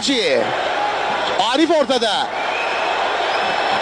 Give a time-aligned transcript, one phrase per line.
[0.00, 0.42] Hacı.
[1.52, 2.26] Arif ortada.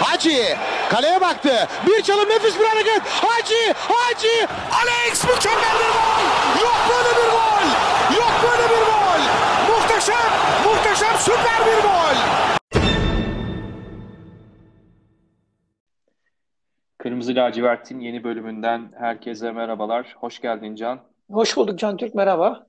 [0.01, 0.55] Hacı
[0.89, 1.67] kaleye baktı.
[1.87, 3.01] Bir çalım nefis bir hareket.
[3.01, 4.47] Hacı, Hacı.
[4.71, 6.23] Alex mükemmel bir gol.
[6.63, 7.67] Yok böyle bir gol.
[8.17, 9.21] Yok böyle bir gol.
[9.73, 10.31] Muhteşem,
[10.65, 12.15] muhteşem süper bir gol.
[16.97, 20.15] Kırmızı Lacivert'in yeni bölümünden herkese merhabalar.
[20.19, 20.99] Hoş geldin Can.
[21.31, 22.65] Hoş bulduk Can Türk, merhaba.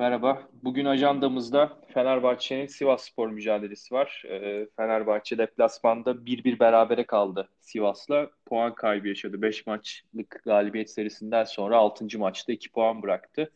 [0.00, 0.42] Merhaba.
[0.62, 4.22] Bugün ajandamızda Fenerbahçe'nin Sivasspor mücadelesi var.
[4.28, 8.30] Ee, Fenerbahçe deplasmanda 1-1 berabere kaldı Sivas'la.
[8.46, 9.42] Puan kaybı yaşadı.
[9.42, 12.18] 5 maçlık galibiyet serisinden sonra 6.
[12.18, 13.52] maçta 2 puan bıraktı.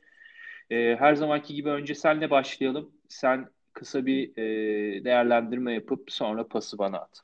[0.70, 2.90] Ee, her zamanki gibi önce senle başlayalım.
[3.08, 7.20] Sen kısa bir e, değerlendirme yapıp sonra pası bana at.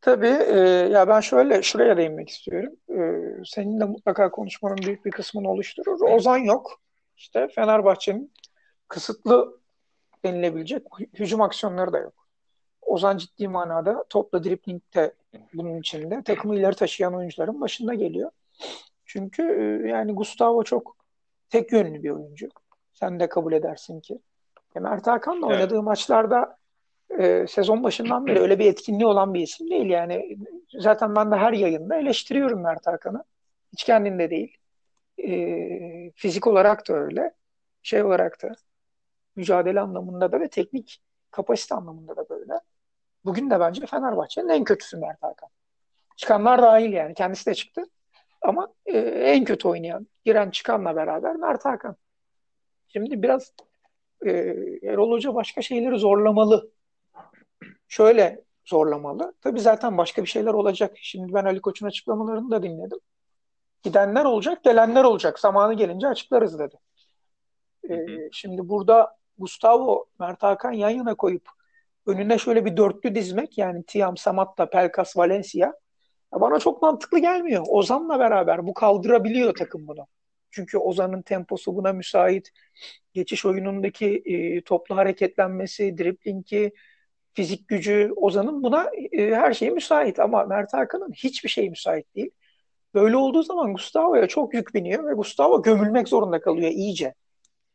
[0.00, 0.58] Tabii e,
[0.92, 2.72] ya ben şöyle şuraya değinmek istiyorum.
[2.90, 2.98] E,
[3.44, 6.00] senin de mutlaka konuşmanın büyük bir kısmını oluşturur.
[6.00, 6.85] Ozan yok.
[7.16, 8.32] İşte Fenerbahçe'nin
[8.88, 9.60] kısıtlı
[10.24, 10.82] denilebilecek
[11.14, 12.26] hücum aksiyonları da yok.
[12.82, 15.14] Ozan ciddi manada topla dribling de
[15.54, 16.22] bunun içinde.
[16.22, 18.30] Takımı ileri taşıyan oyuncuların başında geliyor.
[19.04, 20.96] Çünkü e, yani Gustavo çok
[21.50, 22.48] tek yönlü bir oyuncu.
[22.92, 24.18] Sen de kabul edersin ki.
[24.76, 25.56] E, Mert Hakan'la evet.
[25.56, 26.56] oynadığı maçlarda
[27.18, 29.86] e, sezon başından beri öyle bir etkinliği olan bir isim değil.
[29.86, 30.38] Yani
[30.78, 33.24] zaten ben de her yayında eleştiriyorum Mert Hakan'ı.
[33.72, 34.56] Hiç kendinde değil.
[35.18, 37.34] E, fizik olarak da öyle.
[37.82, 38.52] Şey olarak da
[39.36, 42.52] mücadele anlamında da ve teknik kapasite anlamında da böyle.
[43.24, 45.48] Bugün de bence Fenerbahçe'nin en kötüsü Mert Hakan.
[46.16, 47.14] Çıkanlar dahil yani.
[47.14, 47.82] Kendisi de çıktı.
[48.42, 51.96] Ama e, en kötü oynayan, giren çıkanla beraber Mert Hakan.
[52.88, 53.52] Şimdi biraz
[54.26, 54.30] e,
[54.82, 56.70] Erol Hoca başka şeyleri zorlamalı
[57.88, 59.34] şöyle zorlamalı.
[59.40, 60.96] Tabii zaten başka bir şeyler olacak.
[61.00, 62.98] Şimdi ben Ali Koç'un açıklamalarını da dinledim.
[63.86, 65.38] Gidenler olacak, gelenler olacak.
[65.38, 66.76] Zamanı gelince açıklarız dedi.
[67.90, 71.48] Ee, şimdi burada Gustavo, Mert Hakan yan yana koyup
[72.06, 75.72] önüne şöyle bir dörtlü dizmek yani Tiam, Samatta, Pelkas, Valencia
[76.32, 77.64] bana çok mantıklı gelmiyor.
[77.68, 80.06] Ozan'la beraber bu kaldırabiliyor takım bunu.
[80.50, 82.50] Çünkü Ozan'ın temposu buna müsait.
[83.12, 86.72] Geçiş oyunundaki e, toplu hareketlenmesi, driblingi,
[87.34, 92.30] fizik gücü Ozan'ın buna e, her şey müsait ama Mert Hakan'ın hiçbir şey müsait değil.
[92.94, 97.14] Böyle olduğu zaman Gustavo'ya çok yük biniyor ve Gustavo gömülmek zorunda kalıyor iyice.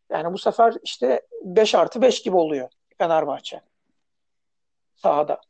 [0.09, 3.61] Yani bu sefer işte 5 artı 5 gibi oluyor Fenerbahçe
[4.95, 5.41] sahada.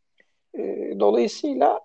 [0.53, 0.59] E,
[0.99, 1.79] dolayısıyla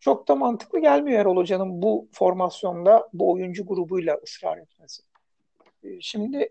[0.00, 5.02] çok da mantıklı gelmiyor Erol Hoca'nın bu formasyonda bu oyuncu grubuyla ısrar etmesi.
[5.82, 6.50] E, şimdi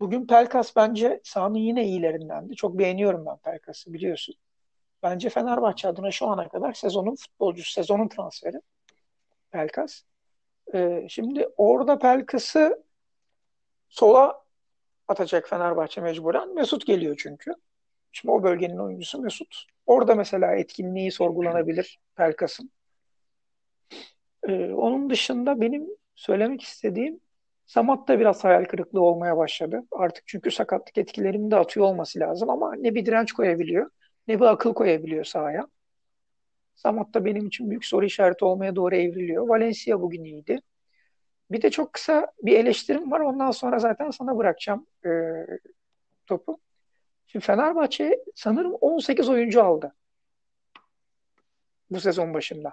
[0.00, 2.56] Bugün Pelkas bence sahanın yine iyilerindendi.
[2.56, 4.34] Çok beğeniyorum ben Pelkas'ı biliyorsun.
[5.02, 8.60] Bence Fenerbahçe adına şu ana kadar sezonun futbolcusu, sezonun transferi
[9.50, 10.02] Pelkas.
[10.74, 12.84] Ee, şimdi orada Pelkas'ı
[13.88, 14.44] sola
[15.08, 16.54] atacak Fenerbahçe mecburen.
[16.54, 17.52] Mesut geliyor çünkü.
[18.12, 19.64] Şimdi o bölgenin oyuncusu Mesut.
[19.86, 22.70] Orada mesela etkinliği sorgulanabilir Pelkas'ın.
[24.48, 27.20] Ee, onun dışında benim söylemek istediğim
[27.66, 29.82] Samat da biraz hayal kırıklığı olmaya başladı.
[29.92, 33.90] Artık çünkü sakatlık etkilerini de atıyor olması lazım ama ne bir direnç koyabiliyor
[34.28, 35.68] ne bir akıl koyabiliyor sahaya.
[36.76, 39.48] Samat da benim için büyük soru işareti olmaya doğru evriliyor.
[39.48, 40.60] Valencia bugün iyiydi.
[41.50, 43.20] Bir de çok kısa bir eleştirim var.
[43.20, 45.10] Ondan sonra zaten sana bırakacağım e,
[46.26, 46.60] topu.
[47.26, 49.92] Şimdi Fenerbahçe sanırım 18 oyuncu aldı
[51.90, 52.72] bu sezon başında.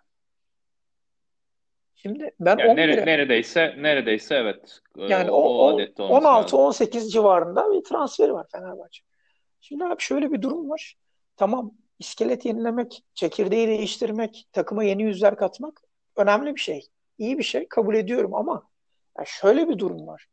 [1.96, 4.80] Şimdi ben yani nere, neredeyse neredeyse evet.
[4.98, 9.04] Yani o, o, o 16-18 civarında bir transferi var Fenerbahçe.
[9.62, 10.96] Şimdi abi şöyle bir durum var.
[11.38, 15.82] Tamam iskelet yenilemek, çekirdeği değiştirmek, takıma yeni yüzler katmak
[16.16, 16.88] önemli bir şey.
[17.18, 18.70] İyi bir şey kabul ediyorum ama
[19.20, 20.28] ya şöyle bir durum var.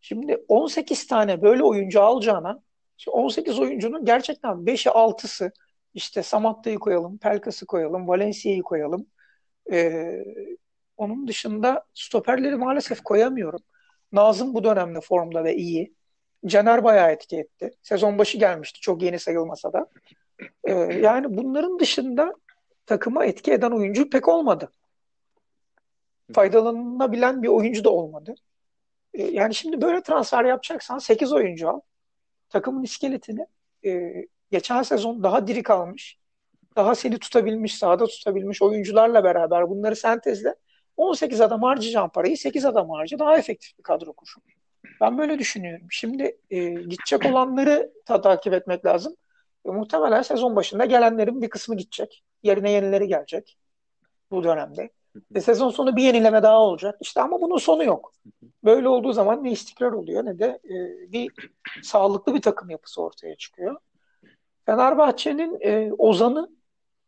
[0.00, 2.62] Şimdi 18 tane böyle oyuncu alacağına
[3.08, 5.52] 18 oyuncunun gerçekten 5'i 6'sı
[5.94, 9.06] işte Samatta'yı koyalım, Pelkas'ı koyalım, Valencia'yı koyalım.
[9.72, 10.24] Ee,
[10.96, 13.60] onun dışında stoperleri maalesef koyamıyorum.
[14.12, 15.94] Nazım bu dönemde formda ve iyi.
[16.46, 17.70] Caner bayağı etki etti.
[17.82, 19.86] Sezon başı gelmişti çok yeni sayılmasa da.
[20.64, 22.34] Ee, yani bunların dışında
[22.86, 24.70] takıma etki eden oyuncu pek olmadı.
[26.32, 28.34] Faydalanabilen bir oyuncu da olmadı.
[29.14, 31.80] Ee, yani şimdi böyle transfer yapacaksan 8 oyuncu al.
[32.48, 33.46] Takımın iskeletini
[33.84, 34.12] e,
[34.50, 36.18] geçen sezon daha diri kalmış,
[36.76, 40.54] daha seni tutabilmiş, sahada tutabilmiş oyuncularla beraber bunları sentezle
[40.96, 44.34] 18 adam harcayacağım parayı 8 adam harca daha efektif bir kadro kur.
[45.00, 45.86] Ben böyle düşünüyorum.
[45.90, 49.16] Şimdi e, gidecek olanları ta takip etmek lazım.
[49.66, 52.24] E, muhtemelen sezon başında gelenlerin bir kısmı gidecek.
[52.42, 53.58] Yerine yenileri gelecek
[54.30, 54.90] bu dönemde.
[55.34, 56.98] E, sezon sonu bir yenileme daha olacak.
[57.00, 58.12] İşte ama bunun sonu yok.
[58.64, 60.72] Böyle olduğu zaman ne istikrar oluyor ne de e,
[61.12, 61.30] bir
[61.82, 63.76] sağlıklı bir takım yapısı ortaya çıkıyor.
[64.66, 66.48] Fenerbahçe'nin e, Ozan'ı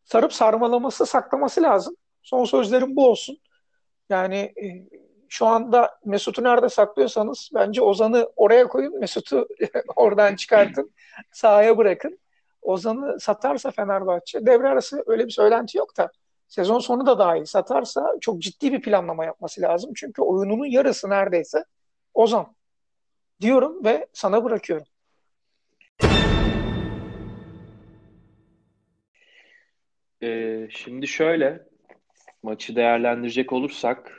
[0.04, 1.96] sarıp sarmalaması, saklaması lazım.
[2.22, 3.38] Son sözlerim bu olsun.
[4.08, 4.64] Yani e,
[5.28, 9.48] şu anda Mesut'u nerede saklıyorsanız bence Ozan'ı oraya koyun, Mesut'u
[9.96, 10.92] oradan çıkartın,
[11.32, 12.18] sahaya bırakın.
[12.62, 16.10] Ozan'ı satarsa Fenerbahçe, devre arası öyle bir söylenti yok da
[16.48, 19.92] sezon sonu da dahil satarsa çok ciddi bir planlama yapması lazım.
[19.96, 21.64] Çünkü oyununun yarısı neredeyse
[22.14, 22.54] Ozan
[23.40, 24.86] diyorum ve sana bırakıyorum.
[30.22, 31.66] Ee, şimdi şöyle
[32.42, 34.12] maçı değerlendirecek olursak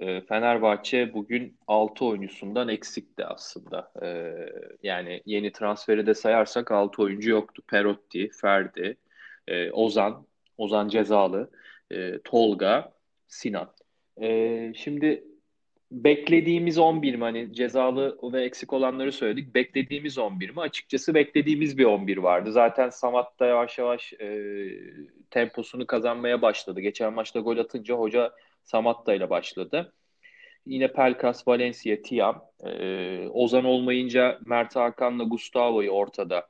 [0.00, 3.92] e, Fenerbahçe bugün 6 oyuncusundan eksikti aslında.
[4.02, 4.34] Ee,
[4.82, 7.62] yani yeni transferi de sayarsak 6 oyuncu yoktu.
[7.68, 8.96] Perotti, Ferdi,
[9.46, 10.26] e, Ozan,
[10.58, 11.50] Ozan Cezalı,
[11.90, 12.92] e, Tolga,
[13.26, 13.72] Sinan.
[14.22, 15.24] E, şimdi
[15.90, 17.20] beklediğimiz 11 mi?
[17.20, 19.54] Hani cezalı ve eksik olanları söyledik.
[19.54, 20.60] Beklediğimiz 11 mi?
[20.60, 22.52] Açıkçası beklediğimiz bir 11 vardı.
[22.52, 24.48] Zaten Samat da yavaş yavaş e,
[25.30, 26.80] temposunu kazanmaya başladı.
[26.80, 28.32] Geçen maçta gol atınca hoca
[28.64, 29.92] Samatta ile başladı.
[30.66, 32.44] Yine Pelkas, Valencia, Tiam.
[32.64, 36.48] E, Ozan olmayınca Mert Hakan'la Gustavo'yu ortada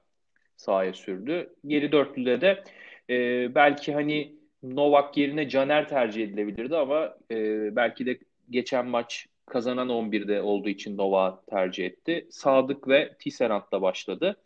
[0.57, 1.55] sahaya sürdü.
[1.67, 2.65] Geri dörtlüde de
[3.11, 7.37] e, belki hani Novak yerine Caner tercih edilebilirdi ama e,
[7.77, 8.19] belki de
[8.51, 12.27] geçen maç kazanan 11'de olduğu için Novak tercih etti.
[12.31, 14.43] Sadık ve Tisserant'la başladı.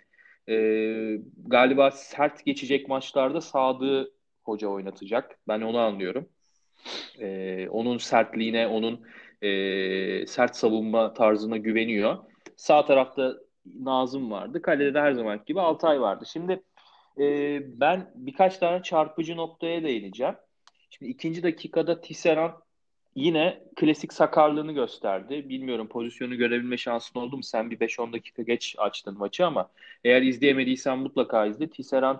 [0.49, 0.55] E,
[1.47, 4.13] galiba sert geçecek maçlarda Sadık'ı
[4.45, 5.39] hoca oynatacak.
[5.49, 6.29] Ben onu anlıyorum.
[7.21, 9.01] E, onun sertliğine, onun
[9.43, 12.19] e, sert savunma tarzına güveniyor.
[12.57, 13.35] Sağ tarafta
[13.81, 14.63] Nazım vardı.
[14.63, 16.25] Kalede de her zaman gibi Altay vardı.
[16.33, 16.63] Şimdi
[17.19, 20.35] e, ben birkaç tane çarpıcı noktaya değineceğim.
[20.91, 22.53] Şimdi ikinci dakikada Tisserand
[23.15, 25.49] yine klasik sakarlığını gösterdi.
[25.49, 27.43] Bilmiyorum pozisyonu görebilme şansın oldu mu?
[27.43, 29.71] Sen bir 5-10 dakika geç açtın maçı ama
[30.05, 31.71] eğer izleyemediysen mutlaka izle.
[31.71, 32.19] Tisserand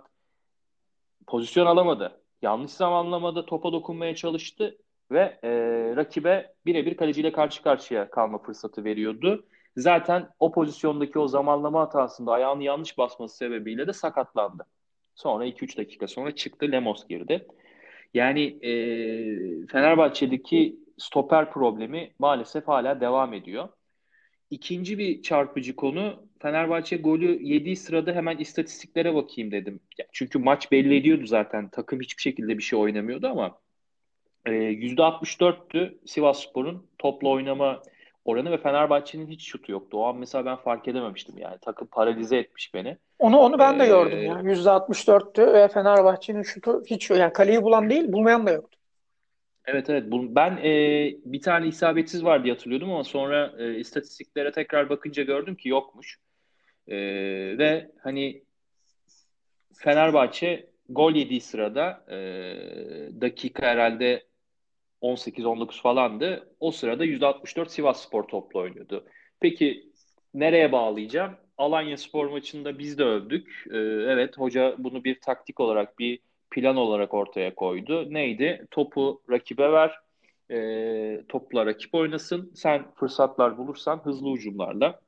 [1.27, 2.21] pozisyon alamadı.
[2.43, 4.79] Yanlış zamanlamada topa dokunmaya çalıştı
[5.11, 5.51] ve e,
[5.97, 9.47] rakibe birebir kaleciyle karşı karşıya kalma fırsatı veriyordu.
[9.77, 14.67] Zaten o pozisyondaki o zamanlama hatasında ayağını yanlış basması sebebiyle de sakatlandı.
[15.15, 17.47] Sonra 2-3 dakika sonra çıktı Lemos girdi.
[18.15, 18.73] Yani e,
[19.67, 23.69] Fenerbahçe'deki stoper problemi maalesef hala devam ediyor.
[24.51, 29.81] İkinci bir çarpıcı konu Fenerbahçe golü yediği sırada hemen istatistiklere bakayım dedim.
[30.13, 31.69] Çünkü maç belli ediyordu zaten.
[31.69, 33.59] Takım hiçbir şekilde bir şey oynamıyordu ama
[34.47, 37.83] e, %64'tü Sivasspor'un topla oynama
[38.25, 39.97] oranı ve Fenerbahçe'nin hiç şutu yoktu.
[39.97, 41.59] O an mesela ben fark edememiştim yani.
[41.61, 42.97] Takım paralize etmiş beni.
[43.19, 44.33] Onu onu ben de ee, gördüm ya.
[44.33, 48.79] %64'tü ve Fenerbahçe'nin şutu hiç yani kaleyi bulan değil, bulmayan da yoktu.
[49.65, 50.05] Evet evet.
[50.11, 50.71] Ben e,
[51.25, 56.19] bir tane isabetsiz var diye hatırlıyordum ama sonra e, istatistiklere tekrar bakınca gördüm ki yokmuş.
[56.89, 56.99] E,
[57.59, 58.43] ve hani
[59.75, 62.17] Fenerbahçe gol yediği sırada e,
[63.21, 64.29] dakika herhalde
[65.03, 66.55] 18-19 falandı.
[66.61, 69.05] O sırada %64 Sivas Spor toplu oynuyordu.
[69.41, 69.93] Peki
[70.35, 71.37] nereye bağlayacağım?
[71.59, 73.65] Alanya Spor maçında biz de övdük.
[73.71, 73.77] Ee,
[74.09, 76.19] evet hoca bunu bir taktik olarak, bir
[76.51, 78.15] plan olarak ortaya koydu.
[78.15, 78.67] Neydi?
[78.71, 79.95] Topu rakibe ver,
[80.51, 82.53] e, topla rakip oynasın.
[82.55, 85.01] Sen fırsatlar bulursan hızlı ucumlarla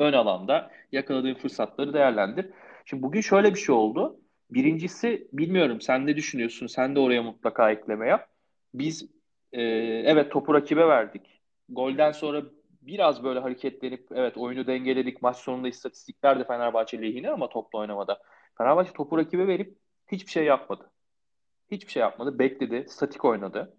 [0.00, 2.50] ön alanda yakaladığın fırsatları değerlendir.
[2.84, 4.20] Şimdi bugün şöyle bir şey oldu.
[4.50, 6.66] Birincisi bilmiyorum sen ne düşünüyorsun?
[6.66, 8.28] Sen de oraya mutlaka ekleme yap.
[8.74, 9.10] Biz
[9.52, 9.62] e,
[10.04, 11.40] evet topu rakibe verdik.
[11.68, 12.42] Golden sonra
[12.82, 15.22] biraz böyle hareketlenip evet oyunu dengeledik.
[15.22, 18.22] Maç sonunda istatistikler de Fenerbahçe lehine ama topla oynamada.
[18.58, 19.76] Fenerbahçe topu rakibe verip
[20.12, 20.90] hiçbir şey yapmadı.
[21.70, 22.38] Hiçbir şey yapmadı.
[22.38, 22.84] Bekledi.
[22.88, 23.76] Statik oynadı.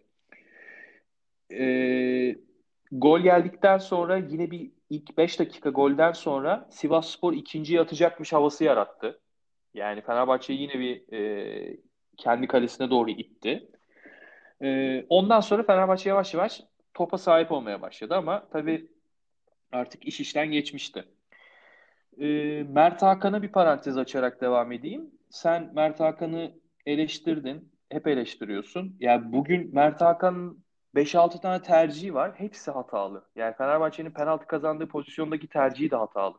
[1.51, 2.35] Ee,
[2.91, 8.63] gol geldikten sonra yine bir ilk 5 dakika golden sonra Sivas Spor ikinciyi atacakmış havası
[8.63, 9.19] yarattı.
[9.73, 11.77] Yani Fenerbahçe yine bir e,
[12.17, 13.69] kendi kalesine doğru itti.
[14.61, 16.61] E, ondan sonra Fenerbahçe yavaş yavaş
[16.93, 18.87] topa sahip olmaya başladı ama tabii
[19.71, 21.05] artık iş işten geçmişti.
[22.21, 22.25] E,
[22.63, 25.11] Mert Hakan'a bir parantez açarak devam edeyim.
[25.29, 26.51] Sen Mert Hakan'ı
[26.85, 27.71] eleştirdin.
[27.89, 28.97] Hep eleştiriyorsun.
[28.99, 30.63] Yani bugün Mert Hakan'ın
[30.95, 32.31] 5-6 tane tercihi var.
[32.35, 33.25] Hepsi hatalı.
[33.35, 36.37] Yani Fenerbahçe'nin penaltı kazandığı pozisyondaki tercihi de hatalı.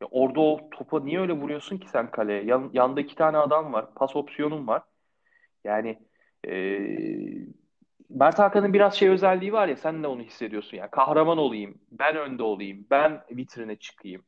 [0.00, 2.44] Ya orada o topa niye öyle vuruyorsun ki sen kaleye?
[2.44, 3.94] Yan, yanda iki tane adam var.
[3.94, 4.82] Pas opsiyonun var.
[5.64, 5.98] Yani
[6.48, 6.52] e,
[8.10, 10.76] Mert Hakan'ın biraz şey özelliği var ya sen de onu hissediyorsun.
[10.76, 14.22] Yani kahraman olayım, ben önde olayım, ben vitrine çıkayım.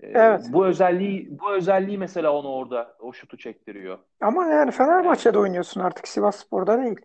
[0.00, 0.40] E, evet.
[0.48, 3.98] Bu özelliği bu özelliği mesela onu orada o şutu çektiriyor.
[4.20, 7.00] Ama yani Fenerbahçe'de oynuyorsun artık Sivasspor'da değil.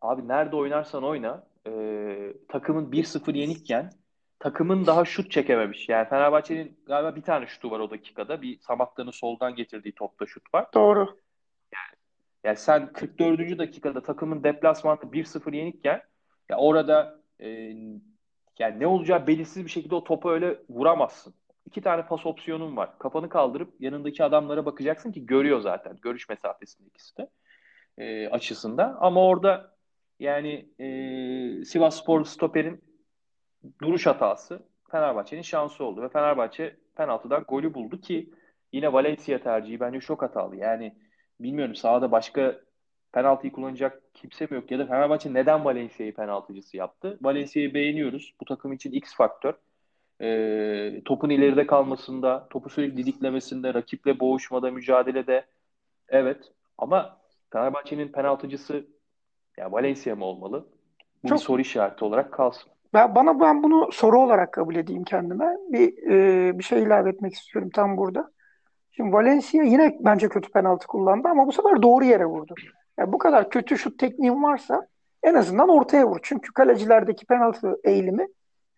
[0.00, 1.72] Abi nerede oynarsan oyna e,
[2.48, 3.90] takımın 1-0 yenikken
[4.38, 5.88] takımın daha şut çekememiş.
[5.88, 8.42] Yani Fenerbahçe'nin galiba bir tane şutu var o dakikada.
[8.42, 10.66] Bir Samatta'nın soldan getirdiği topta şut var.
[10.74, 11.16] Doğru.
[12.44, 13.58] Yani sen 44.
[13.58, 16.02] dakikada takımın deplasmanda 1-0 yenikken
[16.48, 17.48] ya orada e,
[18.58, 21.34] yani ne olacağı belirsiz bir şekilde o topu öyle vuramazsın.
[21.66, 22.98] İki tane pas opsiyonun var.
[22.98, 25.98] Kafanı kaldırıp yanındaki adamlara bakacaksın ki görüyor zaten.
[26.02, 27.28] Görüş mesafesinde ikisi de
[27.98, 28.96] e, açısında.
[29.00, 29.76] Ama orada
[30.20, 32.84] yani e, Sivas Spor stoperin
[33.82, 36.02] duruş hatası Fenerbahçe'nin şansı oldu.
[36.02, 38.30] Ve Fenerbahçe penaltıdan golü buldu ki
[38.72, 40.56] yine Valencia tercihi bence çok hatalı.
[40.56, 40.96] Yani
[41.40, 42.60] bilmiyorum sahada başka
[43.12, 47.18] penaltıyı kullanacak kimse mi yok ya da Fenerbahçe neden Valencia'yı penaltıcısı yaptı?
[47.22, 48.34] Valencia'yı beğeniyoruz.
[48.40, 49.54] Bu takım için X faktör.
[50.20, 55.46] E, topun ileride kalmasında, topu sürekli didiklemesinde, rakiple boğuşmada, mücadelede
[56.08, 56.52] evet.
[56.78, 57.20] Ama
[57.52, 58.86] Fenerbahçe'nin penaltıcısı
[59.60, 60.66] ya Valencia mı olmalı?
[61.24, 62.72] Bu Çok- bir soru işareti olarak kalsın.
[62.94, 65.56] Ben, bana ben bunu soru olarak kabul edeyim kendime.
[65.68, 68.30] Bir e, bir şey ilave etmek istiyorum tam burada.
[68.90, 72.54] Şimdi Valencia yine bence kötü penaltı kullandı ama bu sefer doğru yere vurdu.
[72.98, 74.86] Yani bu kadar kötü şut tekniğin varsa
[75.22, 76.18] en azından ortaya vur.
[76.22, 78.28] Çünkü kalecilerdeki penaltı eğilimi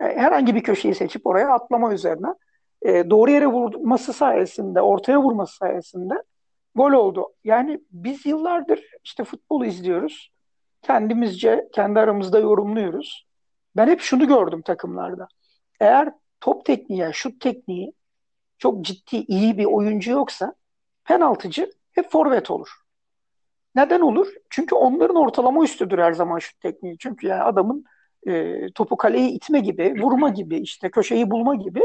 [0.01, 2.35] e, herhangi bir köşeyi seçip oraya atlama üzerine
[2.83, 6.15] e, doğru yere vurması sayesinde, ortaya vurması sayesinde
[6.75, 7.29] gol oldu.
[7.45, 10.33] Yani biz yıllardır işte futbolu izliyoruz.
[10.83, 13.27] Kendimizce, kendi aramızda yorumluyoruz.
[13.77, 15.29] Ben hep şunu gördüm takımlarda.
[15.81, 17.93] Eğer top tekniği, şut tekniği
[18.59, 20.55] çok ciddi iyi bir oyuncu yoksa
[21.05, 22.69] penaltıcı hep forvet olur.
[23.75, 24.29] Neden olur?
[24.51, 26.99] Çünkü onların ortalama üstüdür her zaman şut tekniği.
[26.99, 27.85] Çünkü yani adamın
[28.27, 31.81] e, topu kaleye itme gibi, vurma gibi, işte köşeyi bulma gibi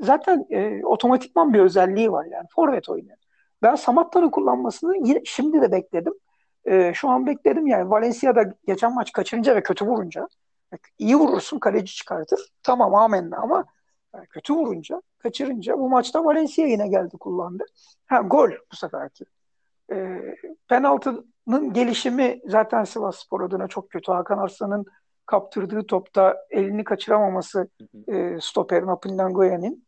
[0.00, 3.16] zaten e, otomatikman bir özelliği var yani forvet oynuyor.
[3.62, 6.14] Ben Samatta'nın kullanmasını yine, şimdi de bekledim.
[6.70, 10.28] E, şu an bekledim yani Valencia'da geçen maç kaçırınca ve kötü vurunca
[10.98, 12.40] iyi vurursun kaleci çıkartır.
[12.62, 13.64] Tamam amenna ama
[14.14, 17.64] yani kötü vurunca, kaçırınca bu maçta Valencia yine geldi kullandı.
[18.06, 19.24] Ha gol bu seferki.
[19.92, 20.20] E,
[20.68, 24.12] penaltının gelişimi zaten Sivasspor adına çok kötü.
[24.12, 24.86] Hakan Arslan'ın
[25.26, 27.68] kaptırdığı topta elini kaçıramaması
[28.08, 29.86] e, stoperin Apindangoya'nın.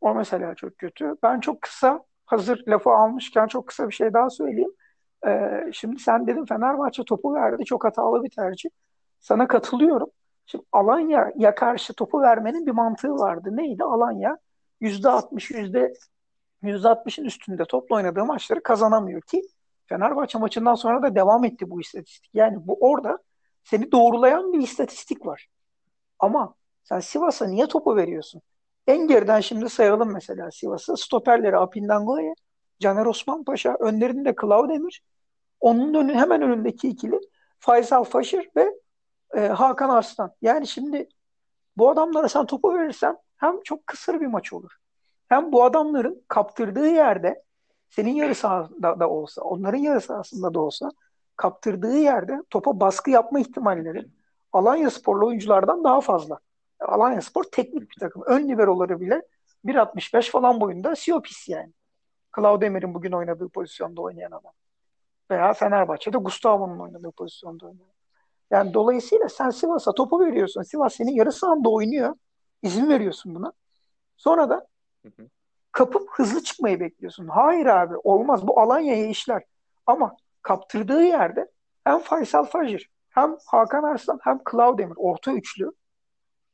[0.00, 1.16] O mesela çok kötü.
[1.22, 4.72] Ben çok kısa hazır lafı almışken çok kısa bir şey daha söyleyeyim.
[5.26, 7.64] E, şimdi sen dedin Fenerbahçe topu verdi.
[7.64, 8.70] Çok hatalı bir tercih.
[9.20, 10.10] Sana katılıyorum.
[10.46, 13.48] Şimdi Alanya'ya karşı topu vermenin bir mantığı vardı.
[13.52, 13.84] Neydi?
[13.84, 14.38] Alanya
[14.80, 15.50] %60,
[16.62, 19.42] yüzde 60'ın üstünde topla oynadığı maçları kazanamıyor ki
[19.86, 22.30] Fenerbahçe maçından sonra da devam etti bu istatistik.
[22.34, 23.18] Yani bu orada
[23.64, 25.46] seni doğrulayan bir istatistik var.
[26.18, 28.42] Ama sen Sivas'a niye topu veriyorsun?
[28.86, 30.96] En geriden şimdi sayalım mesela Sivas'ı.
[30.96, 32.34] Stoperleri Apindangoye,
[32.80, 35.02] Caner Osman Paşa, önlerinde Klaudemir.
[35.62, 37.20] Onun önü, hemen önündeki ikili
[37.58, 38.74] Faysal Faşır ve
[39.36, 40.32] e, Hakan Arslan.
[40.42, 41.08] Yani şimdi
[41.76, 44.70] bu adamlara sen topu verirsen hem çok kısır bir maç olur.
[45.28, 47.42] Hem bu adamların kaptırdığı yerde
[47.90, 50.90] senin yarı sahada da olsa, onların yarı sahasında da olsa
[51.36, 54.06] kaptırdığı yerde topa baskı yapma ihtimalleri
[54.52, 56.38] Alanya Sporlu oyunculardan daha fazla.
[56.80, 58.22] Alanya Spor teknik bir takım.
[58.26, 59.22] Ön liberoları bile
[59.64, 61.72] 1.65 falan boyunda Siopis yani.
[62.36, 64.52] Claudemir'in bugün oynadığı pozisyonda oynayan adam.
[65.32, 67.92] Veya Fenerbahçe'de Gustavo'nun oynadığı pozisyonda oynayan.
[68.50, 70.62] Yani dolayısıyla sen Sivas'a topu veriyorsun.
[70.62, 72.14] Sivas senin yarı sahanda oynuyor.
[72.62, 73.52] İzin veriyorsun buna.
[74.16, 74.66] Sonra da
[75.72, 77.28] kapıp hızlı çıkmayı bekliyorsun.
[77.28, 78.46] Hayır abi olmaz.
[78.46, 79.42] Bu Alanya'ya işler.
[79.86, 81.50] Ama kaptırdığı yerde
[81.84, 85.72] hem Faysal Fajr hem Hakan Arslan hem Klaudemir orta üçlü.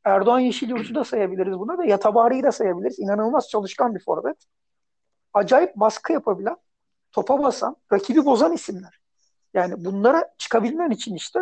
[0.03, 2.99] Erdoğan Yeşilyurt'u da sayabiliriz buna da Yatabari'yi de sayabiliriz.
[2.99, 4.37] İnanılmaz çalışkan bir forvet.
[5.33, 6.57] Acayip baskı yapabilen,
[7.11, 8.99] topa basan, rakibi bozan isimler.
[9.53, 11.39] Yani bunlara çıkabilmen için işte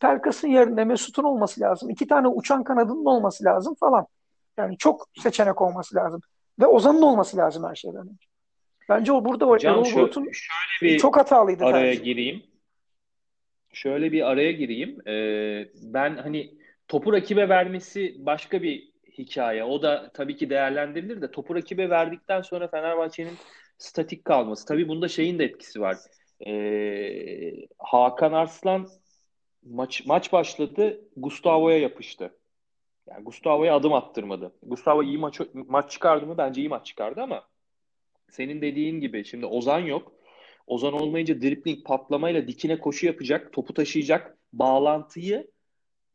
[0.00, 1.90] Pelkas'ın yerinde Mesut'un olması lazım.
[1.90, 4.06] İki tane uçan kanadının olması lazım falan.
[4.56, 6.20] Yani çok seçenek olması lazım.
[6.60, 8.26] Ve Ozan'ın olması lazım her şeyden önce.
[8.88, 12.04] Bence o burada Can Erol Bulut'un şöyle bir çok hatalıydı araya tercih.
[12.04, 12.42] gireyim.
[13.72, 15.08] Şöyle bir araya gireyim.
[15.08, 16.54] Ee, ben hani
[16.88, 19.64] topu rakibe vermesi başka bir hikaye.
[19.64, 23.34] O da tabii ki değerlendirilir de topu rakibe verdikten sonra Fenerbahçe'nin
[23.78, 24.66] statik kalması.
[24.66, 25.96] Tabii bunda şeyin de etkisi var.
[26.46, 28.88] Ee, Hakan Arslan
[29.62, 31.00] maç maç başladı.
[31.16, 32.38] Gustavo'ya yapıştı.
[33.08, 34.52] Yani Gustavo'ya adım attırmadı.
[34.62, 36.38] Gustavo iyi maç maç çıkardı mı?
[36.38, 37.48] Bence iyi maç çıkardı ama
[38.30, 40.12] senin dediğin gibi şimdi Ozan yok.
[40.66, 45.50] Ozan olmayınca dribbling patlamayla dikine koşu yapacak, topu taşıyacak bağlantıyı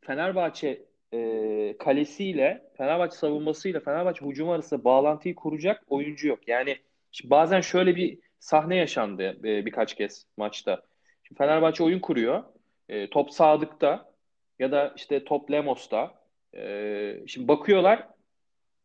[0.00, 6.48] Fenerbahçe e, kalesiyle, Fenerbahçe savunmasıyla, Fenerbahçe hücum arasında bağlantıyı kuracak oyuncu yok.
[6.48, 6.76] Yani
[7.14, 10.82] şimdi bazen şöyle bir sahne yaşandı e, birkaç kez maçta.
[11.22, 12.44] Şimdi Fenerbahçe oyun kuruyor.
[12.88, 14.12] E, top Sadık'ta
[14.58, 16.14] ya da işte top Lemos'ta.
[16.56, 18.08] E, şimdi bakıyorlar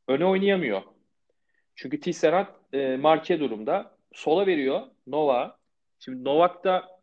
[0.07, 0.81] öne oynayamıyor.
[1.75, 3.97] Çünkü Tisserand e, marke durumda.
[4.13, 5.57] Sola veriyor Nova.
[5.99, 6.99] Şimdi Novak da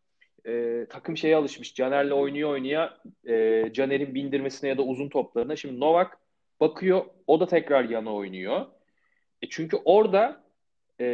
[0.46, 1.74] e, takım şeye alışmış.
[1.74, 2.90] Caner'le oynuyor oynuyor.
[3.28, 5.56] E, Caner'in bindirmesine ya da uzun toplarına.
[5.56, 6.18] Şimdi Novak
[6.60, 7.04] bakıyor.
[7.26, 8.66] O da tekrar yana oynuyor.
[9.42, 10.45] E çünkü orada
[11.00, 11.06] e,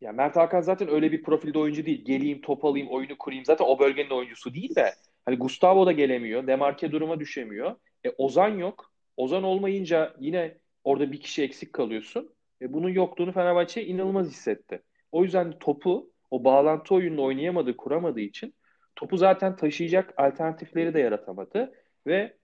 [0.00, 2.04] ya Mert Hakan zaten öyle bir profilde oyuncu değil.
[2.04, 3.44] Geleyim, top alayım, oyunu kurayım.
[3.44, 4.94] Zaten o bölgenin oyuncusu değil de
[5.24, 6.46] hani Gustavo da gelemiyor.
[6.46, 7.76] Demarke duruma düşemiyor.
[8.04, 8.92] E Ozan yok.
[9.16, 12.34] Ozan olmayınca yine orada bir kişi eksik kalıyorsun.
[12.62, 14.82] E bunun yokluğunu Fenerbahçe inanılmaz hissetti.
[15.12, 18.54] O yüzden topu o bağlantı oyununu oynayamadığı, kuramadığı için
[18.96, 21.72] topu zaten taşıyacak alternatifleri de yaratamadı
[22.06, 22.36] ve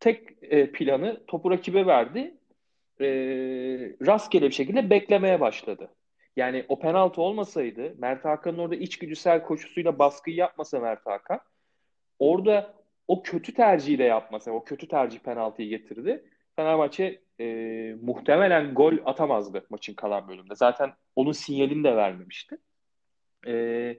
[0.00, 2.35] tek e, planı topu rakibe verdi.
[3.00, 3.06] E,
[4.06, 5.90] rastgele bir şekilde beklemeye başladı.
[6.36, 11.40] Yani o penaltı olmasaydı, Mert Hakan'ın orada içgüdüsel koşusuyla baskıyı yapmasa Mert Hakan,
[12.18, 12.74] orada
[13.08, 16.24] o kötü tercihi yapmasa, o kötü tercih penaltıyı getirdi.
[16.56, 17.44] Fenerbahçe e,
[18.02, 20.54] muhtemelen gol atamazdı maçın kalan bölümünde.
[20.54, 22.58] Zaten onun sinyalini de vermemişti.
[23.46, 23.96] E,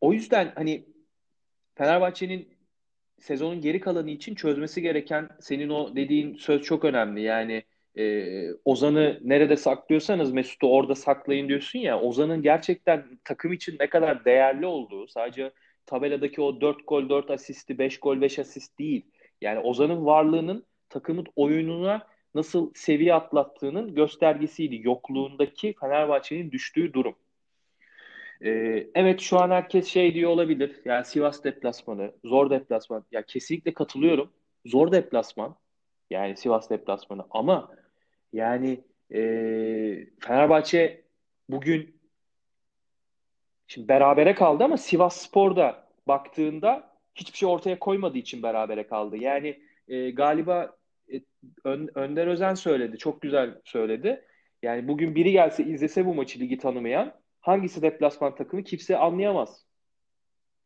[0.00, 0.84] o yüzden hani
[1.74, 2.51] Fenerbahçe'nin
[3.22, 7.22] sezonun geri kalanı için çözmesi gereken senin o dediğin söz çok önemli.
[7.22, 7.62] Yani
[7.98, 8.24] e,
[8.64, 12.00] Ozan'ı nerede saklıyorsanız Mesut'u orada saklayın diyorsun ya.
[12.00, 15.52] Ozan'ın gerçekten takım için ne kadar değerli olduğu sadece
[15.86, 19.06] tabeladaki o 4 gol 4 asisti 5 gol 5 asist değil.
[19.40, 24.80] Yani Ozan'ın varlığının takımın oyununa nasıl seviye atlattığının göstergesiydi.
[24.82, 27.14] Yokluğundaki Fenerbahçe'nin düştüğü durum.
[28.44, 30.80] Ee, evet şu an herkes şey diyor olabilir.
[30.84, 33.04] Yani Sivas deplasmanı, zor deplasman.
[33.12, 34.30] Ya kesinlikle katılıyorum.
[34.66, 35.56] Zor deplasman.
[36.10, 37.24] Yani Sivas deplasmanı.
[37.30, 37.70] Ama
[38.32, 38.80] yani
[39.14, 39.20] e,
[40.20, 41.04] Fenerbahçe
[41.48, 41.96] bugün
[43.66, 49.16] şimdi berabere kaldı ama Sivas Spor'da baktığında hiçbir şey ortaya koymadığı için berabere kaldı.
[49.16, 50.76] Yani e, galiba
[51.12, 51.20] e,
[51.64, 52.98] Ön, Önder Özen söyledi.
[52.98, 54.24] Çok güzel söyledi.
[54.62, 59.64] Yani bugün biri gelse izlese bu maçı ligi tanımayan hangisi deplasman takımı kimse anlayamaz.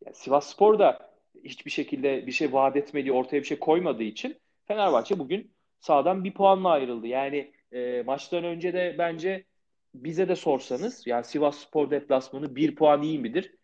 [0.04, 1.10] Yani Sivas Spor da
[1.44, 6.34] hiçbir şekilde bir şey vaat etmediği, ortaya bir şey koymadığı için Fenerbahçe bugün sağdan bir
[6.34, 7.06] puanla ayrıldı.
[7.06, 9.44] Yani e, maçtan önce de bence
[9.94, 13.54] bize de sorsanız yani Sivas Spor deplasmanı bir puan iyi midir?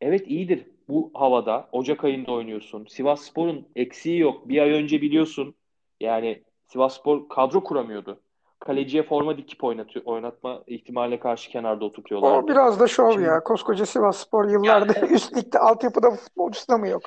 [0.00, 0.66] Evet iyidir.
[0.88, 2.86] Bu havada Ocak ayında oynuyorsun.
[2.86, 4.48] Sivas Spor'un eksiği yok.
[4.48, 5.54] Bir ay önce biliyorsun
[6.00, 8.22] yani Sivas Spor kadro kuramıyordu.
[8.60, 12.42] Kaleciye forma dikip oynatıyor, oynatma ihtimaline karşı kenarda oturtuyorlar.
[12.42, 13.44] O biraz da şov Şimdi, ya.
[13.44, 17.02] Koskoca Sivas Spor yıllardır ya, üst ligde altyapıda futbolcusu da mı yok?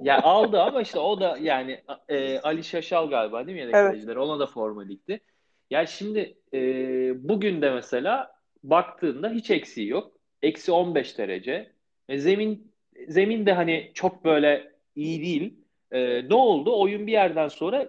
[0.00, 4.16] ya aldı ama işte o da yani e, Ali Şaşal galiba değil mi yedek evet.
[4.16, 5.20] Ona da forma dikti.
[5.70, 6.58] Ya şimdi e,
[7.28, 10.12] bugün de mesela baktığında hiç eksiği yok.
[10.42, 11.72] Eksi 15 derece.
[12.08, 12.72] E, zemin
[13.08, 15.54] zemin de hani çok böyle iyi değil.
[15.90, 16.80] E, ne oldu?
[16.80, 17.88] Oyun bir yerden sonra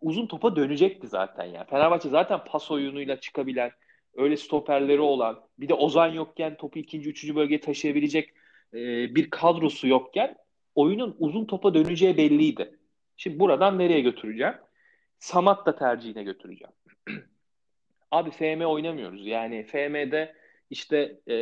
[0.00, 1.64] uzun topa dönecekti zaten ya.
[1.64, 3.70] Fenerbahçe zaten pas oyunuyla çıkabilen,
[4.14, 8.30] öyle stoperleri olan, bir de Ozan yokken topu ikinci, üçüncü bölgeye taşıyabilecek
[8.74, 8.78] e,
[9.14, 10.36] bir kadrosu yokken
[10.74, 12.78] oyunun uzun topa döneceği belliydi.
[13.16, 14.54] Şimdi buradan nereye götüreceğim?
[15.18, 16.72] Samat da tercihine götüreceğim.
[18.10, 19.26] Abi FM oynamıyoruz.
[19.26, 20.34] Yani FM'de
[20.70, 21.34] işte e,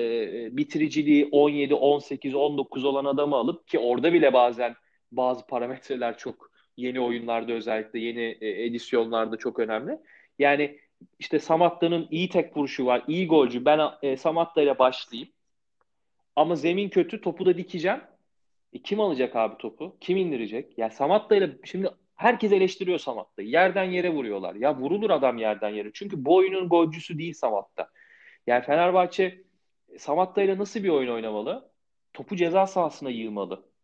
[0.57, 4.75] bitiriciliği 17, 18, 19 olan adamı alıp ki orada bile bazen
[5.13, 9.99] bazı parametreler çok yeni oyunlarda özellikle yeni e, edisyonlarda çok önemli.
[10.39, 10.79] Yani
[11.19, 13.65] işte Samatta'nın iyi tek vuruşu var, iyi golcü.
[13.65, 15.33] Ben e, Samatta ile başlayayım.
[16.37, 18.01] Ama zemin kötü, topu da dikeceğim.
[18.73, 19.97] E, kim alacak abi topu?
[20.01, 20.79] Kim indirecek?
[20.79, 23.49] Ya Samatta ile şimdi herkes eleştiriyor Samatta'yı.
[23.49, 24.55] Yerden yere vuruyorlar.
[24.55, 25.91] Ya vurulur adam yerden yere.
[25.95, 27.91] Çünkü bu oyunun golcüsü değil Samatta.
[28.47, 29.45] Yani Fenerbahçe
[29.99, 31.71] Samatta ile nasıl bir oyun oynamalı?
[32.13, 33.76] Topu ceza sahasına yığmalı.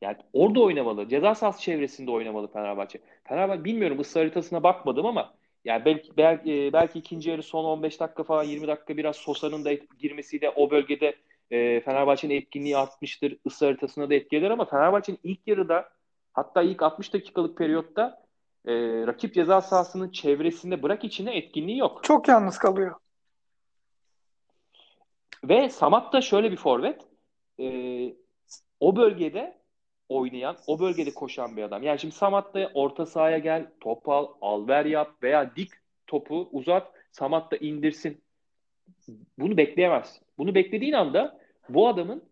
[0.00, 1.08] Yani orada oynamalı.
[1.08, 2.98] Ceza sahası çevresinde oynamalı Fenerbahçe.
[3.24, 5.34] Fenerbahçe bilmiyorum ısı haritasına bakmadım ama
[5.64, 9.64] yani belki belki, e, belki ikinci yarı son 15 dakika falan 20 dakika biraz Sosa'nın
[9.64, 11.16] da girmesiyle o bölgede
[11.50, 13.36] e, Fenerbahçe'nin etkinliği artmıştır.
[13.44, 15.88] Isı haritasına da etkiler ama Fenerbahçe'nin ilk yarıda
[16.32, 18.24] hatta ilk 60 dakikalık periyotta
[18.66, 18.72] e,
[19.06, 22.04] rakip ceza sahasının çevresinde bırak içine etkinliği yok.
[22.04, 22.94] Çok yalnız kalıyor.
[25.44, 27.02] Ve Samat da şöyle bir forvet.
[27.60, 27.66] E,
[28.80, 29.59] o bölgede
[30.10, 31.82] oynayan, o bölgede koşan bir adam.
[31.82, 35.70] Yani şimdi Samat orta sahaya gel, top al, al ver yap veya dik
[36.06, 38.20] topu uzat, Samat indirsin.
[39.38, 40.22] Bunu bekleyemezsin.
[40.38, 42.22] Bunu beklediğin anda bu adamın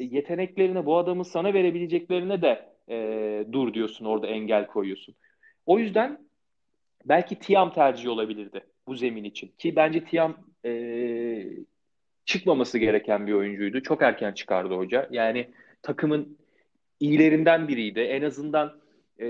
[0.00, 5.14] yeteneklerine, bu adamın sana verebileceklerine de e, dur diyorsun, orada engel koyuyorsun.
[5.66, 6.18] O yüzden
[7.04, 9.52] belki Tiam tercih olabilirdi bu zemin için.
[9.58, 10.72] Ki bence Tiam e,
[12.24, 13.82] çıkmaması gereken bir oyuncuydu.
[13.82, 15.08] Çok erken çıkardı hoca.
[15.10, 15.50] Yani
[15.82, 16.38] takımın
[17.02, 18.00] iyilerinden biriydi.
[18.00, 18.80] En azından
[19.20, 19.26] e,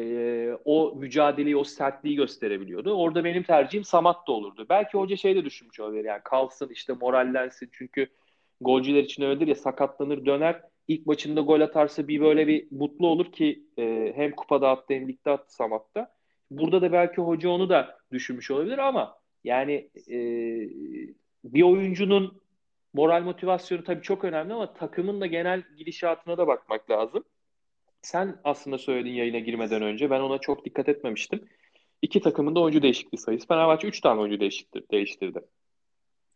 [0.65, 2.95] o mücadeleyi, o sertliği gösterebiliyordu.
[2.95, 4.67] Orada benim tercihim Samat da olurdu.
[4.69, 8.07] Belki hoca şey de düşünmüş olabilir yani kalsın işte morallensin çünkü
[8.61, 10.63] golcüler için öyledir ya sakatlanır döner.
[10.89, 15.09] İlk maçında gol atarsa bir böyle bir mutlu olur ki e, hem kupada attı hem
[15.09, 16.15] ligde attı Samat'ta.
[16.51, 20.19] Burada da belki hoca onu da düşünmüş olabilir ama yani e,
[21.45, 22.43] bir oyuncunun
[22.95, 27.25] moral motivasyonu tabii çok önemli ama takımın da genel gidişatına da bakmak lazım.
[28.03, 30.11] Sen aslında söyledin yayına girmeden önce.
[30.11, 31.49] Ben ona çok dikkat etmemiştim.
[32.03, 33.47] İki takımın da oyuncu değişikliği sayısı.
[33.47, 34.87] Fenerbahçe 3 tane oyuncu değiştirdi.
[34.91, 35.41] değiştirdi.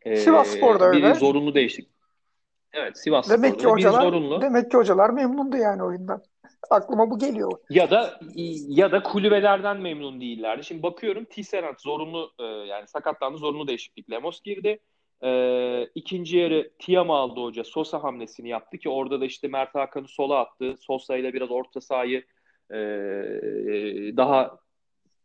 [0.03, 1.15] Ee, Sivas Spor'da biri öyle.
[1.15, 1.89] zorunlu değişik.
[2.73, 3.59] Evet Sivas demek ki.
[3.59, 4.41] Biri hocalar, zorunlu.
[4.41, 6.23] Demek ki hocalar memnundu yani oyundan.
[6.71, 7.53] Aklıma bu geliyor.
[7.71, 8.21] Ya da
[8.69, 10.65] ya da kulübelerden memnun değillerdi.
[10.65, 14.11] Şimdi bakıyorum Tisserand zorunlu e, yani sakatlandı zorunlu değişiklik.
[14.11, 14.79] Lemos girdi.
[15.25, 17.65] E, ikinci yarı Tiam aldı hoca.
[17.65, 20.75] Sosa hamlesini yaptı ki orada da işte Mert Hakan'ı sola attı.
[20.81, 22.25] Sosa ile biraz orta sahayı
[22.71, 22.77] e,
[24.17, 24.59] daha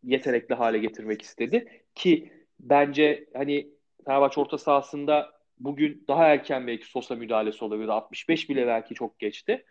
[0.03, 1.83] yetenekli hale getirmek istedi.
[1.95, 3.67] Ki bence hani
[4.05, 7.91] Fenerbahçe orta sahasında bugün daha erken belki Sosa müdahalesi olabilirdi.
[7.91, 9.65] 65 bile belki çok geçti.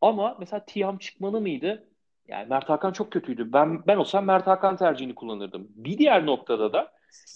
[0.00, 1.88] Ama mesela Tiam çıkmalı mıydı?
[2.28, 3.52] Yani Mert Hakan çok kötüydü.
[3.52, 5.68] Ben ben olsam Mert Hakan tercihini kullanırdım.
[5.74, 6.92] Bir diğer noktada da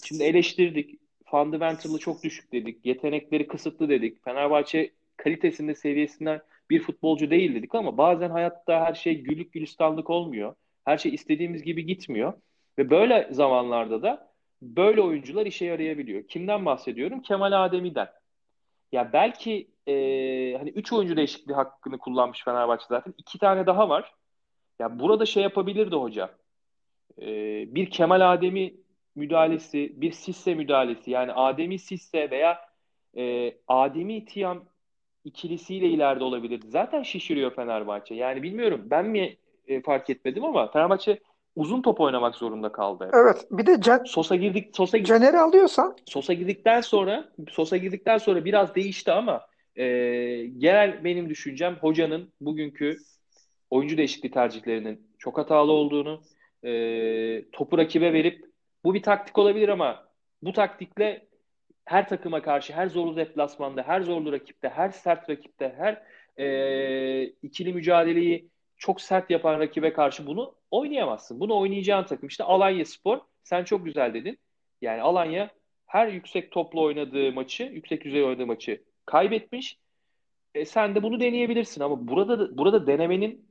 [0.07, 0.99] şimdi eleştirdik.
[1.31, 2.85] Fundamental'ı çok düşük dedik.
[2.85, 4.23] Yetenekleri kısıtlı dedik.
[4.23, 10.55] Fenerbahçe kalitesinde seviyesinden bir futbolcu değil dedik ama bazen hayatta her şey güllük gülistanlık olmuyor.
[10.85, 12.33] Her şey istediğimiz gibi gitmiyor.
[12.77, 16.27] Ve böyle zamanlarda da böyle oyuncular işe yarayabiliyor.
[16.27, 17.21] Kimden bahsediyorum?
[17.21, 18.07] Kemal Ademi'den.
[18.91, 19.93] Ya belki e,
[20.57, 23.13] hani 3 oyuncu değişikliği hakkını kullanmış Fenerbahçe zaten.
[23.17, 24.13] 2 tane daha var.
[24.79, 26.37] Ya burada şey yapabilirdi hoca.
[27.21, 27.25] E,
[27.75, 28.73] bir Kemal Ademi
[29.17, 31.11] müdahalesi, bir Sisse müdahalesi.
[31.11, 32.59] Yani Ademi Sisse veya
[33.17, 34.65] e, Ademi Tiam
[35.23, 36.67] ikilisiyle ileride olabilirdi.
[36.67, 38.15] Zaten şişiriyor Fenerbahçe.
[38.15, 41.19] Yani bilmiyorum ben mi e, fark etmedim ama Fenerbahçe
[41.55, 43.11] uzun top oynamak zorunda kaldı.
[43.13, 43.47] Evet.
[43.51, 48.75] Bir de Can Sosa girdik Sosa Caner'i alıyorsan Sosa girdikten sonra Sosa girdikten sonra biraz
[48.75, 49.41] değişti ama
[49.75, 49.85] e,
[50.57, 52.97] genel benim düşüncem hocanın bugünkü
[53.69, 56.21] oyuncu değişikliği tercihlerinin çok hatalı olduğunu
[56.63, 56.71] e,
[57.51, 58.45] topu rakibe verip
[58.83, 60.07] bu bir taktik olabilir ama
[60.41, 61.27] bu taktikle
[61.85, 66.03] her takıma karşı, her zorlu deplasmanda, her zorlu rakipte, her sert rakipte, her
[66.45, 71.39] e, ikili mücadeleyi çok sert yapan rakibe karşı bunu oynayamazsın.
[71.39, 73.19] Bunu oynayacağın takım işte Alanya Spor.
[73.43, 74.37] Sen çok güzel dedin.
[74.81, 75.49] Yani Alanya
[75.85, 79.77] her yüksek toplu oynadığı maçı, yüksek düzey oynadığı maçı kaybetmiş.
[80.55, 83.47] E, sen de bunu deneyebilirsin ama burada burada denemenin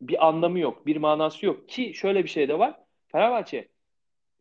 [0.00, 2.80] bir anlamı yok, bir manası yok ki şöyle bir şey de var.
[3.06, 3.68] Fenerbahçe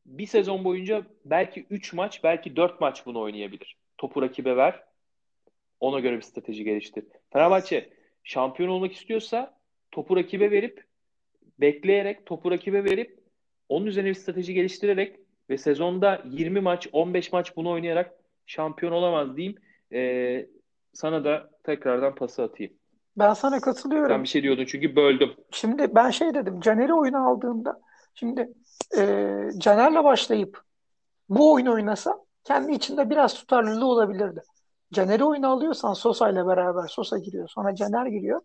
[0.06, 3.78] bir sezon boyunca belki 3 maç, belki 4 maç bunu oynayabilir.
[3.98, 4.84] Topu rakibe ver.
[5.80, 7.06] Ona göre bir strateji geliştir.
[7.34, 7.90] Fenerbahçe
[8.24, 9.58] şampiyon olmak istiyorsa
[9.92, 10.86] topu rakibe verip
[11.60, 13.20] bekleyerek topu rakibe verip
[13.70, 18.14] onun üzerine bir strateji geliştirerek ve sezonda 20 maç 15 maç bunu oynayarak
[18.46, 19.58] şampiyon olamaz diyeyim.
[19.94, 20.48] Ee,
[20.94, 22.74] sana da tekrardan pası atayım.
[23.18, 24.10] Ben sana katılıyorum.
[24.10, 25.32] Sen bir şey diyordun çünkü böldüm.
[25.52, 26.60] Şimdi ben şey dedim.
[26.60, 27.82] Caner'i oyuna aldığımda
[28.14, 28.54] şimdi
[28.98, 30.62] e, Caner'le başlayıp
[31.30, 34.44] bu oyunu oynasa kendi içinde biraz tutarlılığı olabilirdi.
[34.94, 37.48] Caner'i oyuna alıyorsan Sosa ile beraber Sosa giriyor.
[37.48, 38.42] Sonra Caner giriyor.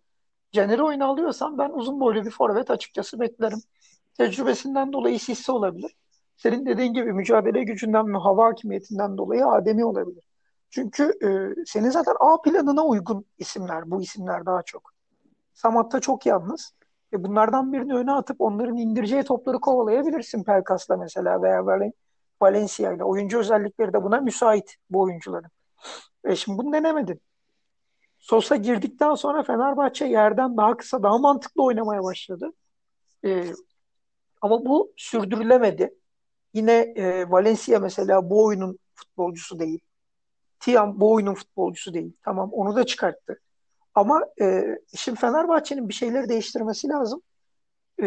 [0.53, 3.59] Caner'i oyuna alıyorsan ben uzun boylu bir forvet açıkçası beklerim.
[4.19, 5.97] Tecrübesinden dolayı Sisse olabilir.
[6.37, 10.25] Senin dediğin gibi mücadele gücünden ve hava hakimiyetinden dolayı Ademi olabilir.
[10.71, 11.29] Çünkü e,
[11.67, 13.91] senin zaten A planına uygun isimler.
[13.91, 14.93] Bu isimler daha çok.
[15.55, 16.73] Samat'ta çok yalnız.
[17.13, 21.67] E bunlardan birini öne atıp onların indireceği topları kovalayabilirsin Pelkas'la mesela veya
[22.41, 23.05] Valencia ile.
[23.05, 25.51] Oyuncu özellikleri de buna müsait bu oyuncuların.
[26.25, 27.21] E şimdi bunu denemedin.
[28.19, 32.53] Sosa girdikten sonra Fenerbahçe yerden daha kısa, daha mantıklı oynamaya başladı.
[33.25, 33.45] E,
[34.41, 35.95] ama bu sürdürülemedi.
[36.55, 39.81] Yine e, Valencia mesela bu oyunun futbolcusu değil.
[40.61, 42.13] Tiam bu oyunun futbolcusu değil.
[42.23, 43.41] Tamam onu da çıkarttı.
[43.95, 47.23] Ama e, şimdi Fenerbahçe'nin bir şeyleri değiştirmesi lazım.
[48.03, 48.07] E,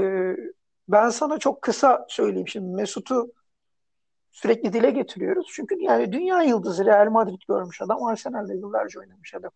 [0.88, 3.32] ben sana çok kısa söyleyeyim şimdi Mesut'u
[4.32, 5.48] sürekli dile getiriyoruz.
[5.54, 9.52] Çünkü yani dünya yıldızı Real Madrid görmüş adam, Arsenal'de yıllarca oynamış adam.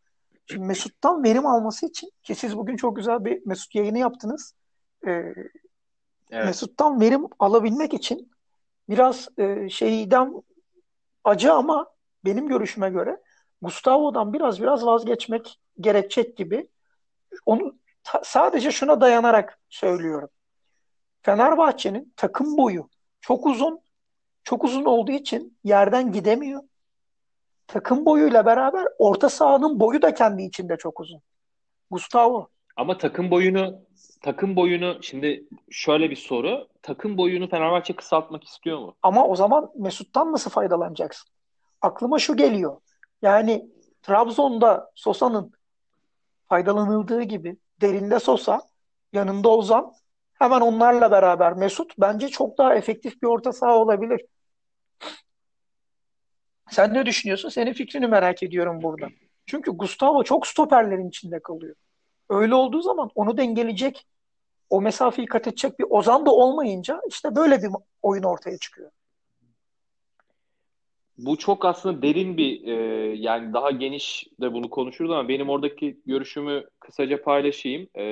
[0.45, 4.53] Şimdi Mesut'tan verim alması için ki siz bugün çok güzel bir Mesut yayını yaptınız.
[5.07, 5.35] E, evet.
[6.45, 8.31] Mesut'tan verim alabilmek için
[8.89, 10.43] biraz e, şeyden
[11.23, 11.87] acı ama
[12.25, 13.21] benim görüşüme göre
[13.61, 16.67] Gustavo'dan biraz biraz vazgeçmek gerekecek gibi.
[17.45, 20.29] Onu ta- sadece şuna dayanarak söylüyorum.
[21.21, 22.89] Fenerbahçe'nin takım boyu
[23.21, 23.79] çok uzun.
[24.43, 26.61] Çok uzun olduğu için yerden gidemiyor.
[27.67, 31.21] Takım boyuyla beraber orta sahanın boyu da kendi içinde çok uzun.
[31.91, 32.47] Gustavo.
[32.75, 33.79] Ama takım boyunu
[34.21, 36.67] takım boyunu şimdi şöyle bir soru.
[36.81, 38.95] Takım boyunu Fenerbahçe kısaltmak istiyor mu?
[39.03, 41.29] Ama o zaman Mesut'tan nasıl faydalanacaksın?
[41.81, 42.77] Aklıma şu geliyor.
[43.21, 43.69] Yani
[44.01, 45.51] Trabzon'da Sosa'nın
[46.49, 48.61] faydalanıldığı gibi derinde Sosa,
[49.13, 49.93] yanında Ozan,
[50.33, 54.21] hemen onlarla beraber Mesut bence çok daha efektif bir orta saha olabilir.
[56.69, 57.49] Sen ne düşünüyorsun?
[57.49, 59.07] Senin fikrini merak ediyorum burada.
[59.45, 61.75] Çünkü Gustavo çok stoperlerin içinde kalıyor.
[62.29, 64.07] Öyle olduğu zaman onu dengeleyecek,
[64.69, 67.69] o mesafeyi kat edecek bir Ozan da olmayınca işte böyle bir
[68.01, 68.91] oyun ortaya çıkıyor.
[71.17, 72.73] Bu çok aslında derin bir e,
[73.15, 77.87] yani daha geniş de bunu konuşuruz ama benim oradaki görüşümü kısaca paylaşayım.
[77.97, 78.05] E,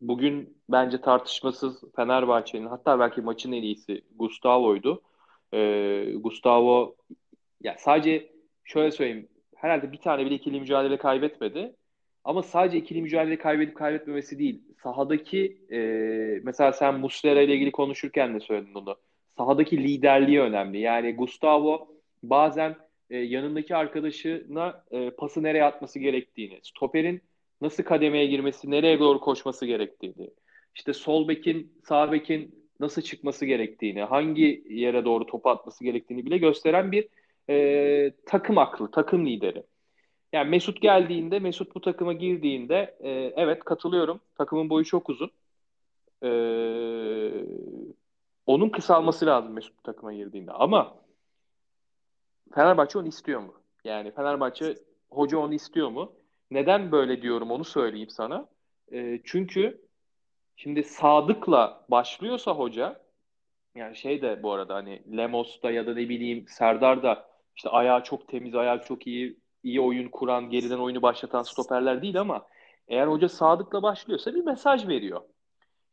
[0.00, 5.02] bugün bence tartışmasız Fenerbahçe'nin hatta belki maçın en iyisi Gustavo'ydu.
[5.54, 6.96] E, Gustavo
[7.60, 8.32] ya sadece
[8.64, 11.76] şöyle söyleyeyim herhalde bir tane bile ikili mücadele kaybetmedi.
[12.24, 14.62] Ama sadece ikili mücadele kaybedip kaybetmemesi değil.
[14.82, 15.78] Sahadaki e,
[16.44, 18.96] mesela sen Muslera ile ilgili konuşurken de söyledin onu.
[19.38, 20.80] Sahadaki liderliği önemli.
[20.80, 21.88] Yani Gustavo
[22.22, 22.76] bazen
[23.10, 27.22] e, yanındaki arkadaşına e, pası nereye atması gerektiğini, stoperin
[27.60, 30.30] nasıl kademeye girmesi, nereye doğru koşması gerektiğini,
[30.74, 36.38] işte sol bekin, sağ bekin nasıl çıkması gerektiğini, hangi yere doğru topu atması gerektiğini bile
[36.38, 37.08] gösteren bir
[37.50, 39.62] e, takım aklı, takım lideri.
[40.32, 44.20] Yani Mesut geldiğinde, Mesut bu takıma girdiğinde e, evet katılıyorum.
[44.38, 45.30] Takımın boyu çok uzun.
[46.22, 46.28] E,
[48.48, 50.52] onun kısalması lazım Mesut takıma girdiğinde.
[50.52, 50.94] Ama
[52.54, 53.54] Fenerbahçe onu istiyor mu?
[53.84, 54.74] Yani Fenerbahçe
[55.10, 56.12] hoca onu istiyor mu?
[56.50, 58.48] Neden böyle diyorum onu söyleyeyim sana.
[58.92, 59.84] E, çünkü
[60.56, 63.00] şimdi Sadık'la başlıyorsa hoca
[63.74, 68.02] yani şey de bu arada hani Lemos'ta ya da ne bileyim Serdar da işte ayağı
[68.02, 72.46] çok temiz, ayağı çok iyi iyi oyun kuran, geriden oyunu başlatan stoperler değil ama
[72.88, 75.20] eğer hoca Sadık'la başlıyorsa bir mesaj veriyor.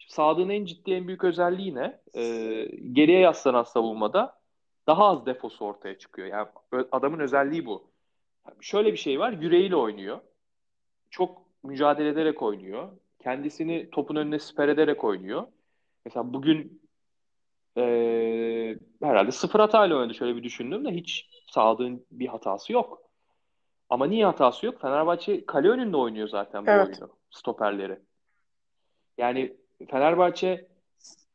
[0.07, 1.99] Sadık'ın en ciddi en büyük özelliği ne?
[2.15, 4.39] Ee, geriye yaslanan savunmada
[4.87, 6.27] daha az defosu ortaya çıkıyor.
[6.27, 6.47] Yani
[6.91, 7.87] adamın özelliği bu.
[8.61, 10.19] Şöyle bir şey var, yüreğiyle oynuyor.
[11.09, 12.89] Çok mücadele ederek oynuyor.
[13.23, 15.47] Kendisini topun önüne siper ederek oynuyor.
[16.05, 16.81] Mesela bugün
[17.77, 17.83] e,
[19.03, 23.01] herhalde sıfır hatayla oynadı şöyle bir düşündüm de hiç Sadık'ın bir hatası yok.
[23.89, 24.81] Ama niye hatası yok?
[24.81, 26.87] Fenerbahçe kale önünde oynuyor zaten bu Evet.
[26.87, 27.13] oyunu.
[27.29, 27.99] Stoperleri.
[29.17, 29.57] Yani
[29.89, 30.67] Fenerbahçe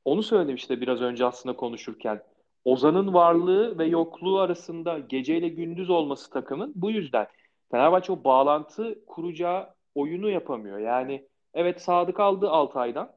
[0.04, 2.22] onu söyledim işte biraz önce aslında konuşurken.
[2.64, 7.26] Ozan'ın varlığı ve yokluğu arasında geceyle gündüz olması takımın bu yüzden.
[7.70, 10.78] Fenerbahçe o bağlantı kuracağı oyunu yapamıyor.
[10.78, 13.12] Yani evet Sadık aldı Altay'dan.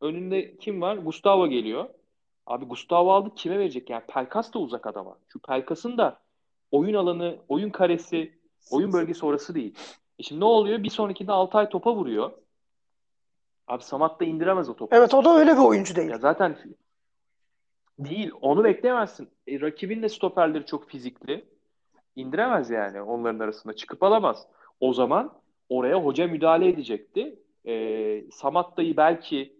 [0.00, 0.96] Önünde kim var?
[0.96, 1.88] Gustavo geliyor.
[2.46, 3.90] Abi Gustavo aldı kime verecek?
[3.90, 5.18] Yani Pelkas da uzak adama.
[5.28, 6.20] Şu Pelkas'ın da
[6.70, 8.38] oyun alanı, oyun karesi,
[8.70, 9.74] oyun bölgesi orası değil.
[10.18, 10.82] E şimdi ne oluyor?
[10.82, 12.32] Bir sonrakinde Altay topa vuruyor.
[13.68, 14.96] Abi Samat da indiremez o topu.
[14.96, 16.10] Evet o da öyle bir oyuncu değil.
[16.10, 16.56] Ya zaten
[17.98, 18.30] değil.
[18.40, 19.28] Onu bekleyemezsin.
[19.46, 21.44] E, rakibin de stoperleri çok fizikli.
[22.16, 23.76] İndiremez yani onların arasında.
[23.76, 24.46] Çıkıp alamaz.
[24.80, 25.32] O zaman
[25.68, 27.38] oraya hoca müdahale edecekti.
[27.66, 29.56] E, Samat dayı belki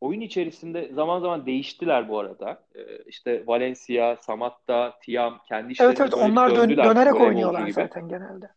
[0.00, 2.62] oyun içerisinde zaman zaman değiştiler bu arada.
[2.74, 7.72] E, işte Valencia, Samatta, Tiam kendi işlerinde Evet evet onlar dön- dönerek oynuyorlar gibi.
[7.72, 8.50] zaten genelde.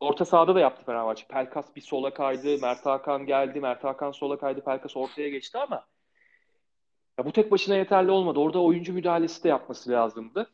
[0.00, 1.26] Orta sahada da yaptı Fenerbahçe.
[1.26, 2.58] Pelkas bir sola kaydı.
[2.62, 3.60] Mert Hakan geldi.
[3.60, 4.60] Mert Hakan sola kaydı.
[4.60, 5.86] Pelkas ortaya geçti ama
[7.18, 8.38] ya bu tek başına yeterli olmadı.
[8.38, 10.50] Orada oyuncu müdahalesi de yapması lazımdı.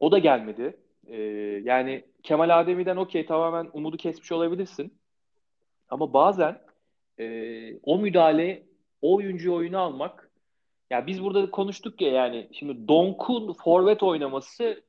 [0.00, 0.76] O da gelmedi.
[1.06, 1.16] Ee,
[1.64, 4.98] yani Kemal Ademi'den okey tamamen umudu kesmiş olabilirsin.
[5.88, 6.60] Ama bazen
[7.18, 8.66] e, o müdahale,
[9.02, 10.30] o oyuncuyu oyuna almak
[10.90, 14.84] ya biz burada konuştuk ya yani şimdi Donk'un forvet oynaması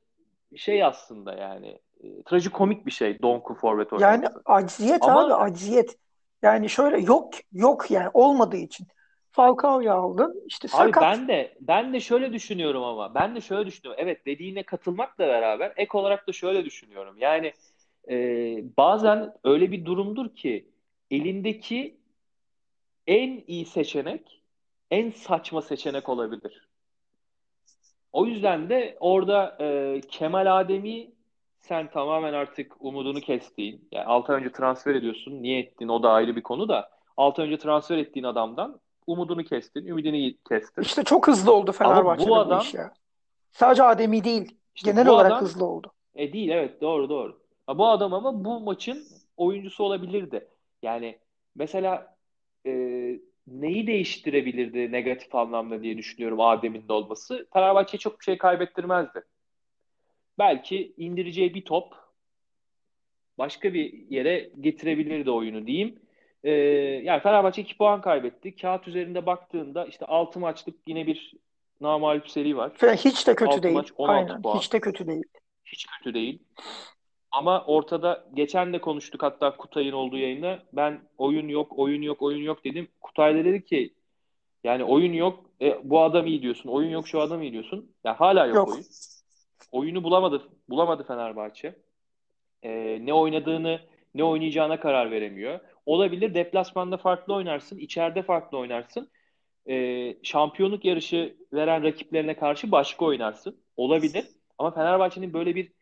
[0.56, 4.42] şey aslında yani e, trajikomik bir şey Donk'un forvet Yani oynaması.
[4.44, 5.96] acziyet Ama- abi acziyet.
[6.42, 8.86] Yani şöyle yok yok yani olmadığı için.
[9.30, 11.02] Falcao'yu aldın işte Abi sakat.
[11.02, 14.02] ben de ben de şöyle düşünüyorum ama ben de şöyle düşünüyorum.
[14.04, 17.16] Evet dediğine katılmakla beraber ek olarak da şöyle düşünüyorum.
[17.18, 17.52] Yani
[18.10, 18.16] e,
[18.76, 20.68] bazen öyle bir durumdur ki
[21.10, 21.96] elindeki
[23.06, 24.42] en iyi seçenek
[24.90, 26.68] en saçma seçenek olabilir.
[28.12, 31.10] O yüzden de orada e, Kemal Ademi
[31.68, 36.10] sen tamamen artık umudunu kestiğin, yani 6 ay önce transfer ediyorsun, niye ettin o da
[36.10, 40.82] ayrı bir konu da 6 ay önce transfer ettiğin adamdan umudunu kestin, ümidini kestin.
[40.82, 42.92] İşte çok hızlı oldu Fenerbahçe'de bu bu adam- iş ya.
[43.52, 44.56] Sadece Ademi değil.
[44.74, 45.92] İşte Genel bu olarak adam- hızlı oldu.
[46.14, 47.40] E değil evet doğru doğru.
[47.66, 49.04] Ha, bu adam ama bu maçın
[49.36, 50.48] oyuncusu olabilirdi.
[50.82, 51.18] Yani
[51.56, 52.16] mesela
[52.66, 52.72] e,
[53.46, 57.48] neyi değiştirebilirdi negatif anlamda diye düşünüyorum Adem'in de olması.
[57.52, 59.24] Fenerbahçe çok bir şey kaybettirmezdi.
[60.38, 61.94] Belki indireceği bir top
[63.38, 65.98] başka bir yere getirebilirdi oyunu diyeyim.
[66.44, 66.50] e,
[67.04, 68.56] yani Fenerbahçe 2 puan kaybetti.
[68.56, 71.34] Kağıt üzerinde baktığında işte 6 maçlık yine bir
[71.80, 72.72] namalip seri var.
[72.82, 73.74] Hiç de kötü 6 değil.
[73.74, 74.42] maç 16 Aynen.
[74.42, 74.58] puan.
[74.58, 75.24] Hiç de kötü değil.
[75.64, 76.38] Hiç kötü değil.
[77.30, 80.62] Ama ortada geçen de konuştuk hatta Kutay'ın olduğu yayında.
[80.72, 82.88] Ben oyun yok, oyun yok, oyun yok dedim.
[83.00, 83.94] Kutay da dedi ki
[84.64, 86.68] yani oyun yok, e, bu adam iyi diyorsun.
[86.70, 87.92] Oyun yok, şu adam iyi diyorsun.
[88.04, 88.68] Ya hala yok, Yok.
[88.68, 88.84] oyun.
[89.72, 91.74] Oyunu bulamadı, bulamadı Fenerbahçe.
[92.62, 93.80] E, ne oynadığını,
[94.14, 95.60] ne oynayacağına karar veremiyor.
[95.86, 99.08] Olabilir deplasmanda farklı oynarsın, içeride farklı oynarsın.
[99.68, 103.56] E, şampiyonluk yarışı veren rakiplerine karşı başka oynarsın.
[103.76, 104.26] Olabilir.
[104.58, 105.72] Ama Fenerbahçe'nin böyle bir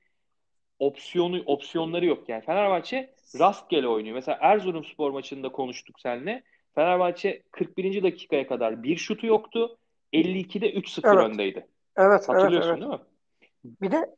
[0.79, 2.44] opsiyonu opsiyonları yok yani.
[2.44, 4.14] Fenerbahçe rastgele oynuyor.
[4.14, 6.42] Mesela Erzurumspor maçında konuştuk seninle.
[6.75, 8.03] Fenerbahçe 41.
[8.03, 9.79] dakikaya kadar bir şutu yoktu.
[10.12, 11.31] 52'de 3-0 Evet.
[11.31, 11.66] öndeydi.
[11.96, 12.81] Evet, evet, Hatırlıyorsun evet.
[12.81, 12.99] değil mi?
[13.83, 14.16] Bir de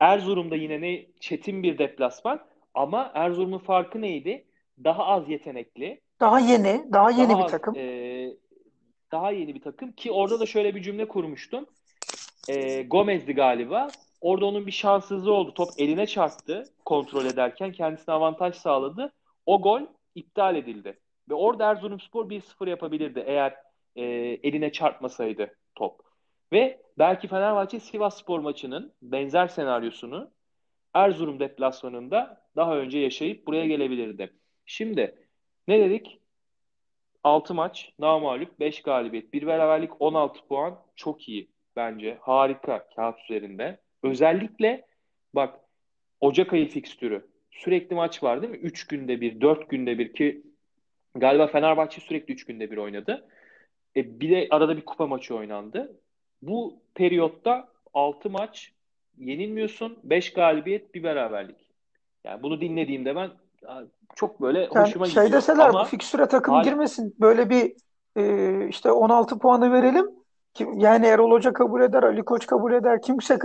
[0.00, 2.40] Erzurum'da yine ne çetin bir deplasman
[2.74, 4.44] ama Erzurum'un farkı neydi?
[4.84, 7.74] Daha az yetenekli, daha yeni, daha yeni daha bir az, takım.
[7.76, 8.30] e,
[9.12, 11.66] daha yeni bir takım ki orada da şöyle bir cümle kurmuştum.
[12.48, 13.88] E, Gomez'di galiba.
[14.20, 15.54] Orada onun bir şanssızlığı oldu.
[15.54, 19.12] Top eline çarptı kontrol ederken kendisine avantaj sağladı.
[19.46, 19.80] O gol
[20.14, 20.98] iptal edildi.
[21.30, 23.54] Ve orada Erzurumspor 1-0 yapabilirdi eğer
[23.96, 24.02] e,
[24.42, 26.03] eline çarpmasaydı top.
[26.54, 30.30] Ve belki Fenerbahçe Sivasspor maçının benzer senaryosunu
[30.94, 34.32] Erzurum deplasmanında daha önce yaşayıp buraya gelebilirdi.
[34.66, 35.14] Şimdi
[35.68, 36.20] ne dedik?
[37.24, 40.78] 6 maç, namağlup, 5 galibiyet, 1 beraberlik, 16 puan.
[40.96, 42.18] Çok iyi bence.
[42.20, 43.80] Harika kağıt üzerinde.
[44.02, 44.86] Özellikle
[45.34, 45.60] bak
[46.20, 47.26] Ocak ayı fikstürü.
[47.50, 48.58] Sürekli maç var değil mi?
[48.58, 50.42] 3 günde bir, 4 günde bir ki
[51.14, 53.28] galiba Fenerbahçe sürekli 3 günde bir oynadı.
[53.96, 56.00] E, bir de arada bir kupa maçı oynandı.
[56.46, 58.72] Bu periyotta 6 maç
[59.18, 59.98] yenilmiyorsun.
[60.04, 61.56] 5 galibiyet, bir beraberlik.
[62.24, 63.30] Yani bunu dinlediğimde ben
[64.14, 65.38] çok böyle Yani hoşuma şey gidiyor.
[65.38, 67.16] deseler Ama bu fikstüre takım hala- girmesin.
[67.20, 67.72] Böyle bir
[68.16, 70.10] e, işte 16 puanı verelim.
[70.54, 73.02] Ki, yani Erol Hoca kabul eder, Ali Koç kabul eder.
[73.02, 73.38] Kimse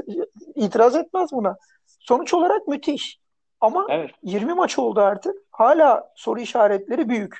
[0.55, 1.57] itiraz etmez buna.
[1.85, 3.19] Sonuç olarak müthiş.
[3.61, 5.35] Ama evet 20 maç oldu artık.
[5.51, 7.39] Hala soru işaretleri büyük.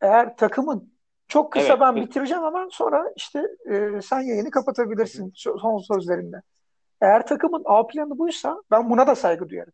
[0.00, 0.92] Eğer takımın
[1.30, 1.80] çok kısa Evet.
[1.80, 6.42] ben bitireceğim hemen sonra işte e, sen yayını kapatabilirsin son sözlerinde.
[7.00, 9.72] Eğer takımın A planı buysa ben buna da saygı duyarım.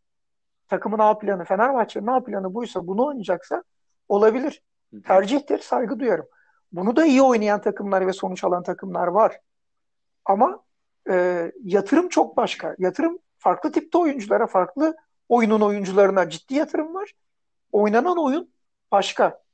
[0.69, 3.63] Takımın A planı, Fenerbahçe'nin A planı buysa bunu oynayacaksa
[4.09, 4.63] olabilir.
[5.05, 6.27] Tercihtir, saygı duyarım.
[6.73, 9.41] Bunu da iyi oynayan takımlar ve sonuç alan takımlar var.
[10.25, 10.65] Ama
[11.11, 12.75] e, yatırım çok başka.
[12.79, 14.97] Yatırım farklı tipte oyunculara, farklı
[15.29, 17.13] oyunun oyuncularına ciddi yatırım var.
[17.73, 18.51] Oynanan oyun
[18.93, 19.46] başka.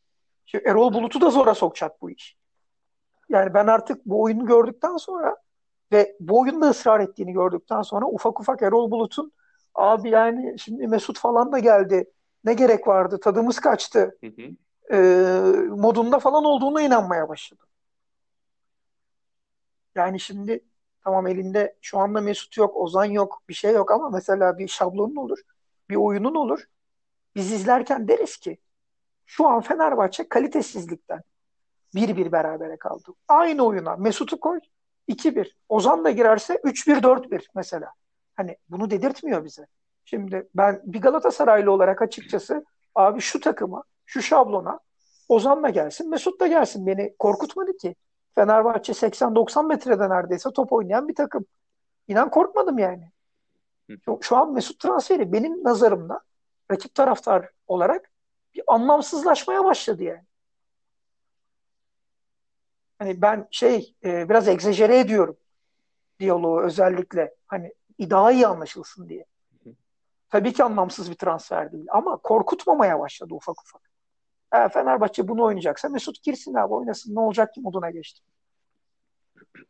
[0.46, 2.36] Şimdi Erol Bulut'u da zora sokacak bu iş.
[3.28, 5.36] Yani ben artık bu oyunu gördükten sonra
[5.92, 9.32] ve bu oyunda ısrar ettiğini gördükten sonra ufak ufak Erol Bulut'un
[9.74, 12.10] abi yani şimdi Mesut falan da geldi.
[12.44, 13.20] Ne gerek vardı?
[13.20, 14.18] Tadımız kaçtı.
[14.20, 14.56] Hı hı.
[14.96, 14.98] E,
[15.68, 17.66] modunda falan olduğuna inanmaya başladım.
[19.94, 20.64] Yani şimdi
[21.04, 25.16] tamam elinde şu anda Mesut yok, Ozan yok, bir şey yok ama mesela bir şablonun
[25.16, 25.38] olur,
[25.90, 26.64] bir oyunun olur.
[27.34, 28.58] Biz izlerken deriz ki
[29.32, 31.22] şu an Fenerbahçe kalitesizlikten
[31.94, 33.12] 1-1 berabere kaldı.
[33.28, 34.60] Aynı oyuna Mesut'u koy
[35.08, 35.52] 2-1.
[35.68, 37.92] Ozan da girerse 3-1-4-1 mesela.
[38.34, 39.66] Hani bunu dedirtmiyor bize.
[40.04, 42.64] Şimdi ben bir Galatasaraylı olarak açıkçası
[42.94, 44.80] abi şu takıma, şu şablona
[45.28, 46.86] Ozan da gelsin, Mesut da gelsin.
[46.86, 47.94] Beni korkutmadı ki.
[48.34, 51.46] Fenerbahçe 80-90 metrede neredeyse top oynayan bir takım.
[52.08, 53.10] İnan korkmadım yani.
[54.04, 56.20] Şu, şu an Mesut transferi benim nazarımda
[56.70, 58.11] rakip taraftar olarak
[58.54, 60.24] bir anlamsızlaşmaya başladı yani.
[62.98, 65.36] Hani ben şey e, biraz egzajere ediyorum
[66.20, 69.24] diyaloğu özellikle hani daha iyi anlaşılsın diye.
[70.30, 73.90] Tabii ki anlamsız bir transfer değil ama korkutmamaya başladı ufak ufak.
[74.52, 78.22] Eğer Fenerbahçe bunu oynayacaksa Mesut girsin abi oynasın ne olacak ki moduna geçti.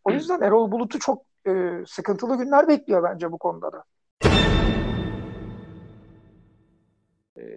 [0.05, 3.85] O yüzden Erol Bulut'u çok e, sıkıntılı günler bekliyor bence bu konuda da.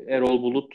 [0.07, 0.73] Erol Bulut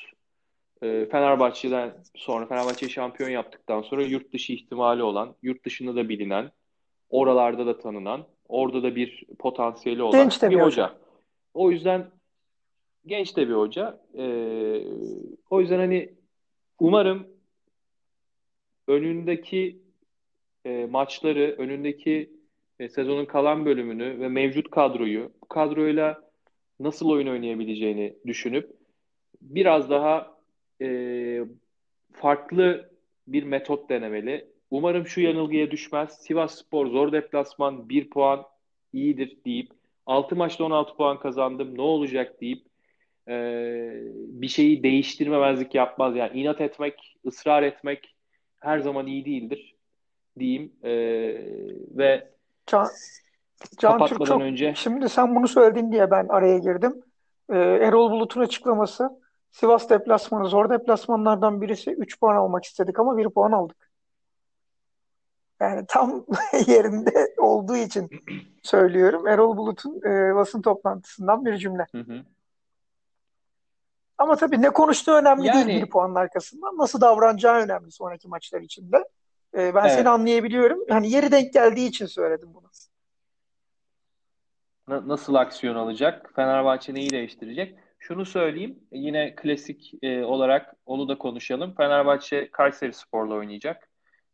[0.82, 6.50] e, Fenerbahçe'den sonra Fenerbahçe'yi şampiyon yaptıktan sonra yurt dışı ihtimali olan, yurt dışında da bilinen,
[7.10, 10.64] oralarda da tanınan, orada da bir potansiyeli olan Genç bir bir hoca.
[10.64, 10.98] hoca.
[11.54, 12.10] O yüzden
[13.06, 14.00] genç de bir hoca.
[14.18, 14.24] E,
[15.50, 16.14] o yüzden hani
[16.78, 17.28] umarım
[18.88, 19.82] önündeki
[20.64, 22.30] e, maçları, önündeki
[22.78, 26.30] e, sezonun kalan bölümünü ve mevcut kadroyu, bu kadroyla
[26.80, 28.70] nasıl oyun oynayabileceğini düşünüp
[29.40, 30.29] biraz daha
[30.80, 30.88] e,
[32.12, 32.90] farklı
[33.28, 34.50] bir metot denemeli.
[34.70, 36.18] Umarım şu yanılgıya düşmez.
[36.20, 38.44] Sivasspor zor deplasman 1 puan
[38.92, 39.70] iyidir deyip
[40.06, 42.66] 6 maçta 16 puan kazandım ne olacak deyip
[43.28, 43.34] e,
[44.14, 46.16] bir şeyi değiştirmemezlik yapmaz.
[46.16, 48.14] Yani inat etmek, ısrar etmek
[48.60, 49.74] her zaman iyi değildir
[50.38, 50.72] diyeyim.
[50.82, 50.92] E,
[51.96, 52.30] ve
[52.66, 52.86] Can,
[53.78, 57.02] Can Türk kapatmadan çok önce şimdi sen bunu söyledin diye ben araya girdim.
[57.50, 59.19] Ee, Erol Bulut'un açıklaması
[59.50, 63.90] Sivas deplasmanı zor deplasmanlardan birisi 3 puan almak istedik ama 1 puan aldık.
[65.60, 66.26] Yani tam
[66.66, 68.10] yerinde olduğu için
[68.62, 69.26] söylüyorum.
[69.28, 71.86] Erol Bulut'un e, basın toplantısından bir cümle.
[71.92, 72.22] Hı hı.
[74.18, 76.78] Ama tabii ne konuştuğu önemli değil Yani- bir puanın arkasından.
[76.78, 78.96] Nasıl davranacağı önemli sonraki maçlar içinde.
[79.54, 79.92] Ee, ben Evet.
[79.92, 80.78] seni anlayabiliyorum.
[80.88, 82.70] Hani yeri denk geldiği için söyledim bunu.
[84.88, 86.32] Na- nasıl aksiyon alacak?
[86.36, 87.78] Fenerbahçe neyi değiştirecek?
[88.00, 88.78] Şunu söyleyeyim.
[88.92, 91.74] Yine klasik e, olarak onu da konuşalım.
[91.76, 93.88] Fenerbahçe Kayserispor'la oynayacak.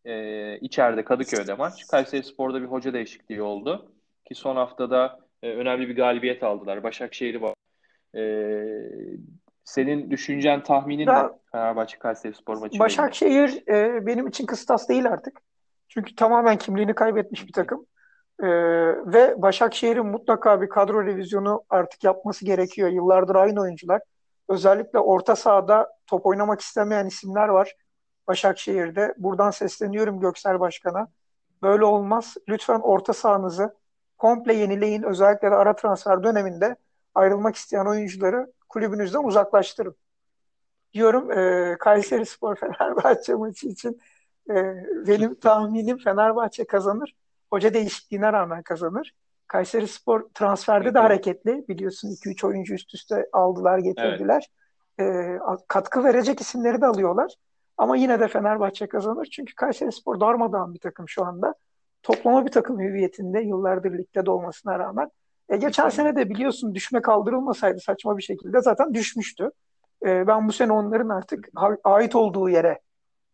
[0.05, 1.87] E, içeride Kadıköy'de maç.
[1.91, 3.93] Kayserispor'da bir hoca değişikliği oldu.
[4.25, 6.83] Ki son haftada e, önemli bir galibiyet aldılar.
[6.83, 7.55] Başakşehir'i var.
[8.17, 8.23] E,
[9.64, 12.81] senin düşüncen, tahminin Ya- ne Fenerbahçe Kayserispor maçı ile ilgili?
[12.81, 15.41] Başakşehir e, benim için kıstas değil artık.
[15.89, 17.87] Çünkü tamamen kimliğini kaybetmiş bir takım.
[18.43, 18.47] E,
[19.12, 22.89] ve Başakşehir'in mutlaka bir kadro revizyonu artık yapması gerekiyor.
[22.89, 24.01] Yıllardır aynı oyuncular.
[24.49, 27.76] Özellikle orta sahada top oynamak istemeyen isimler var
[28.26, 29.14] Başakşehir'de.
[29.18, 31.09] Buradan sesleniyorum Göksel Başkan'a.
[31.62, 32.34] Böyle olmaz.
[32.49, 33.74] Lütfen orta sahanızı
[34.18, 35.03] komple yenileyin.
[35.03, 36.76] Özellikle de ara transfer döneminde
[37.14, 39.97] ayrılmak isteyen oyuncuları kulübünüzden uzaklaştırın
[40.97, 44.01] diyorum e, Kayserispor Fenerbahçe maçı için
[44.51, 44.55] e,
[45.07, 47.14] benim tahminim Fenerbahçe kazanır.
[47.51, 49.13] Hoca değişikliğine rağmen kazanır.
[49.49, 51.03] Kayserispor transferde de Hı hı.
[51.03, 51.65] hareketli.
[51.69, 54.51] Biliyorsun 2-3 oyuncu üst üste aldılar, getirdiler.
[55.01, 55.39] E,
[55.69, 57.35] katkı verecek isimleri de alıyorlar.
[57.79, 59.29] Ama yine de Fenerbahçe kazanır.
[59.33, 61.55] Çünkü Kayserispor darmadağın bir takım şu anda.
[62.03, 65.11] Toplama bir takım hüviyetinde yıllardır ligde de olmasına rağmen.
[65.49, 69.51] E, geçen sene de biliyorsun düşme kaldırılmasaydı saçma bir şekilde zaten düşmüştü.
[70.07, 71.49] E, ben bu sene onların artık
[71.85, 72.81] ait olduğu yere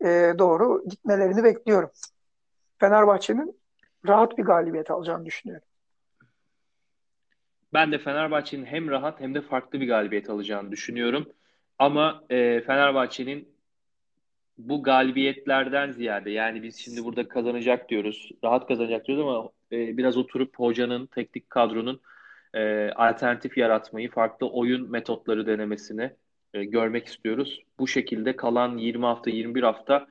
[0.05, 1.91] e, doğru gitmelerini bekliyorum.
[2.79, 3.62] Fenerbahçe'nin
[4.07, 5.68] rahat bir galibiyet alacağını düşünüyorum.
[7.72, 11.32] Ben de Fenerbahçe'nin hem rahat hem de farklı bir galibiyet alacağını düşünüyorum.
[11.78, 13.53] Ama e, Fenerbahçe'nin
[14.59, 20.16] bu galibiyetlerden ziyade yani biz şimdi burada kazanacak diyoruz, rahat kazanacak diyoruz ama e, biraz
[20.16, 22.00] oturup hocanın, teknik kadronun
[22.55, 26.11] e, alternatif yaratmayı, farklı oyun metotları denemesini
[26.55, 27.62] e, görmek istiyoruz.
[27.78, 30.07] Bu şekilde kalan 20 hafta, 21 hafta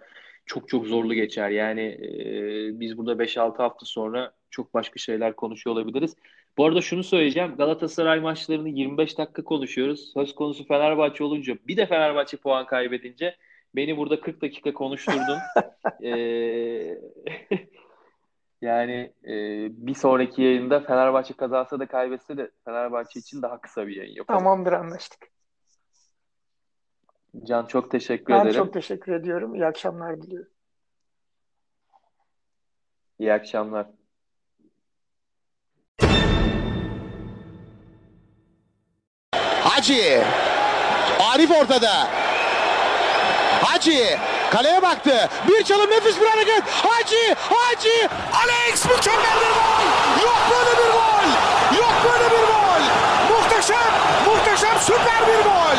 [0.52, 1.50] çok çok zorlu geçer.
[1.50, 6.16] Yani e, biz burada 5-6 hafta sonra çok başka şeyler konuşuyor olabiliriz.
[6.58, 7.56] Bu arada şunu söyleyeceğim.
[7.58, 10.12] Galatasaray maçlarını 25 dakika konuşuyoruz.
[10.14, 13.36] Söz konusu Fenerbahçe olunca bir de Fenerbahçe puan kaybedince
[13.76, 15.38] beni burada 40 dakika konuşturdun.
[16.04, 16.98] Ee,
[18.62, 19.34] yani e,
[19.88, 24.40] bir sonraki yayında Fenerbahçe kazansa da kaybetse de Fenerbahçe için daha kısa bir yayın yapalım.
[24.40, 25.28] Tamamdır anlaştık.
[27.44, 28.56] Can çok teşekkür Ben ederim.
[28.64, 29.56] çok teşekkür ediyorum.
[29.56, 30.52] İyi akşamlar diliyorum.
[33.20, 33.88] İyi akşamlar.
[39.64, 40.24] Hacı.
[41.34, 42.08] Arif ortada.
[43.64, 44.18] Hacı.
[44.52, 45.30] Kaleye baktı.
[45.48, 46.64] Bir çalım nefis bir hareket.
[46.68, 47.36] Hacı.
[47.50, 48.10] Hacı.
[48.34, 49.84] Alex mükemmel bir gol.
[50.26, 51.28] Yok böyle bir gol.
[51.78, 52.82] Yok böyle bir gol.
[53.36, 53.92] Muhteşem.
[54.26, 55.78] Muhteşem süper bir gol.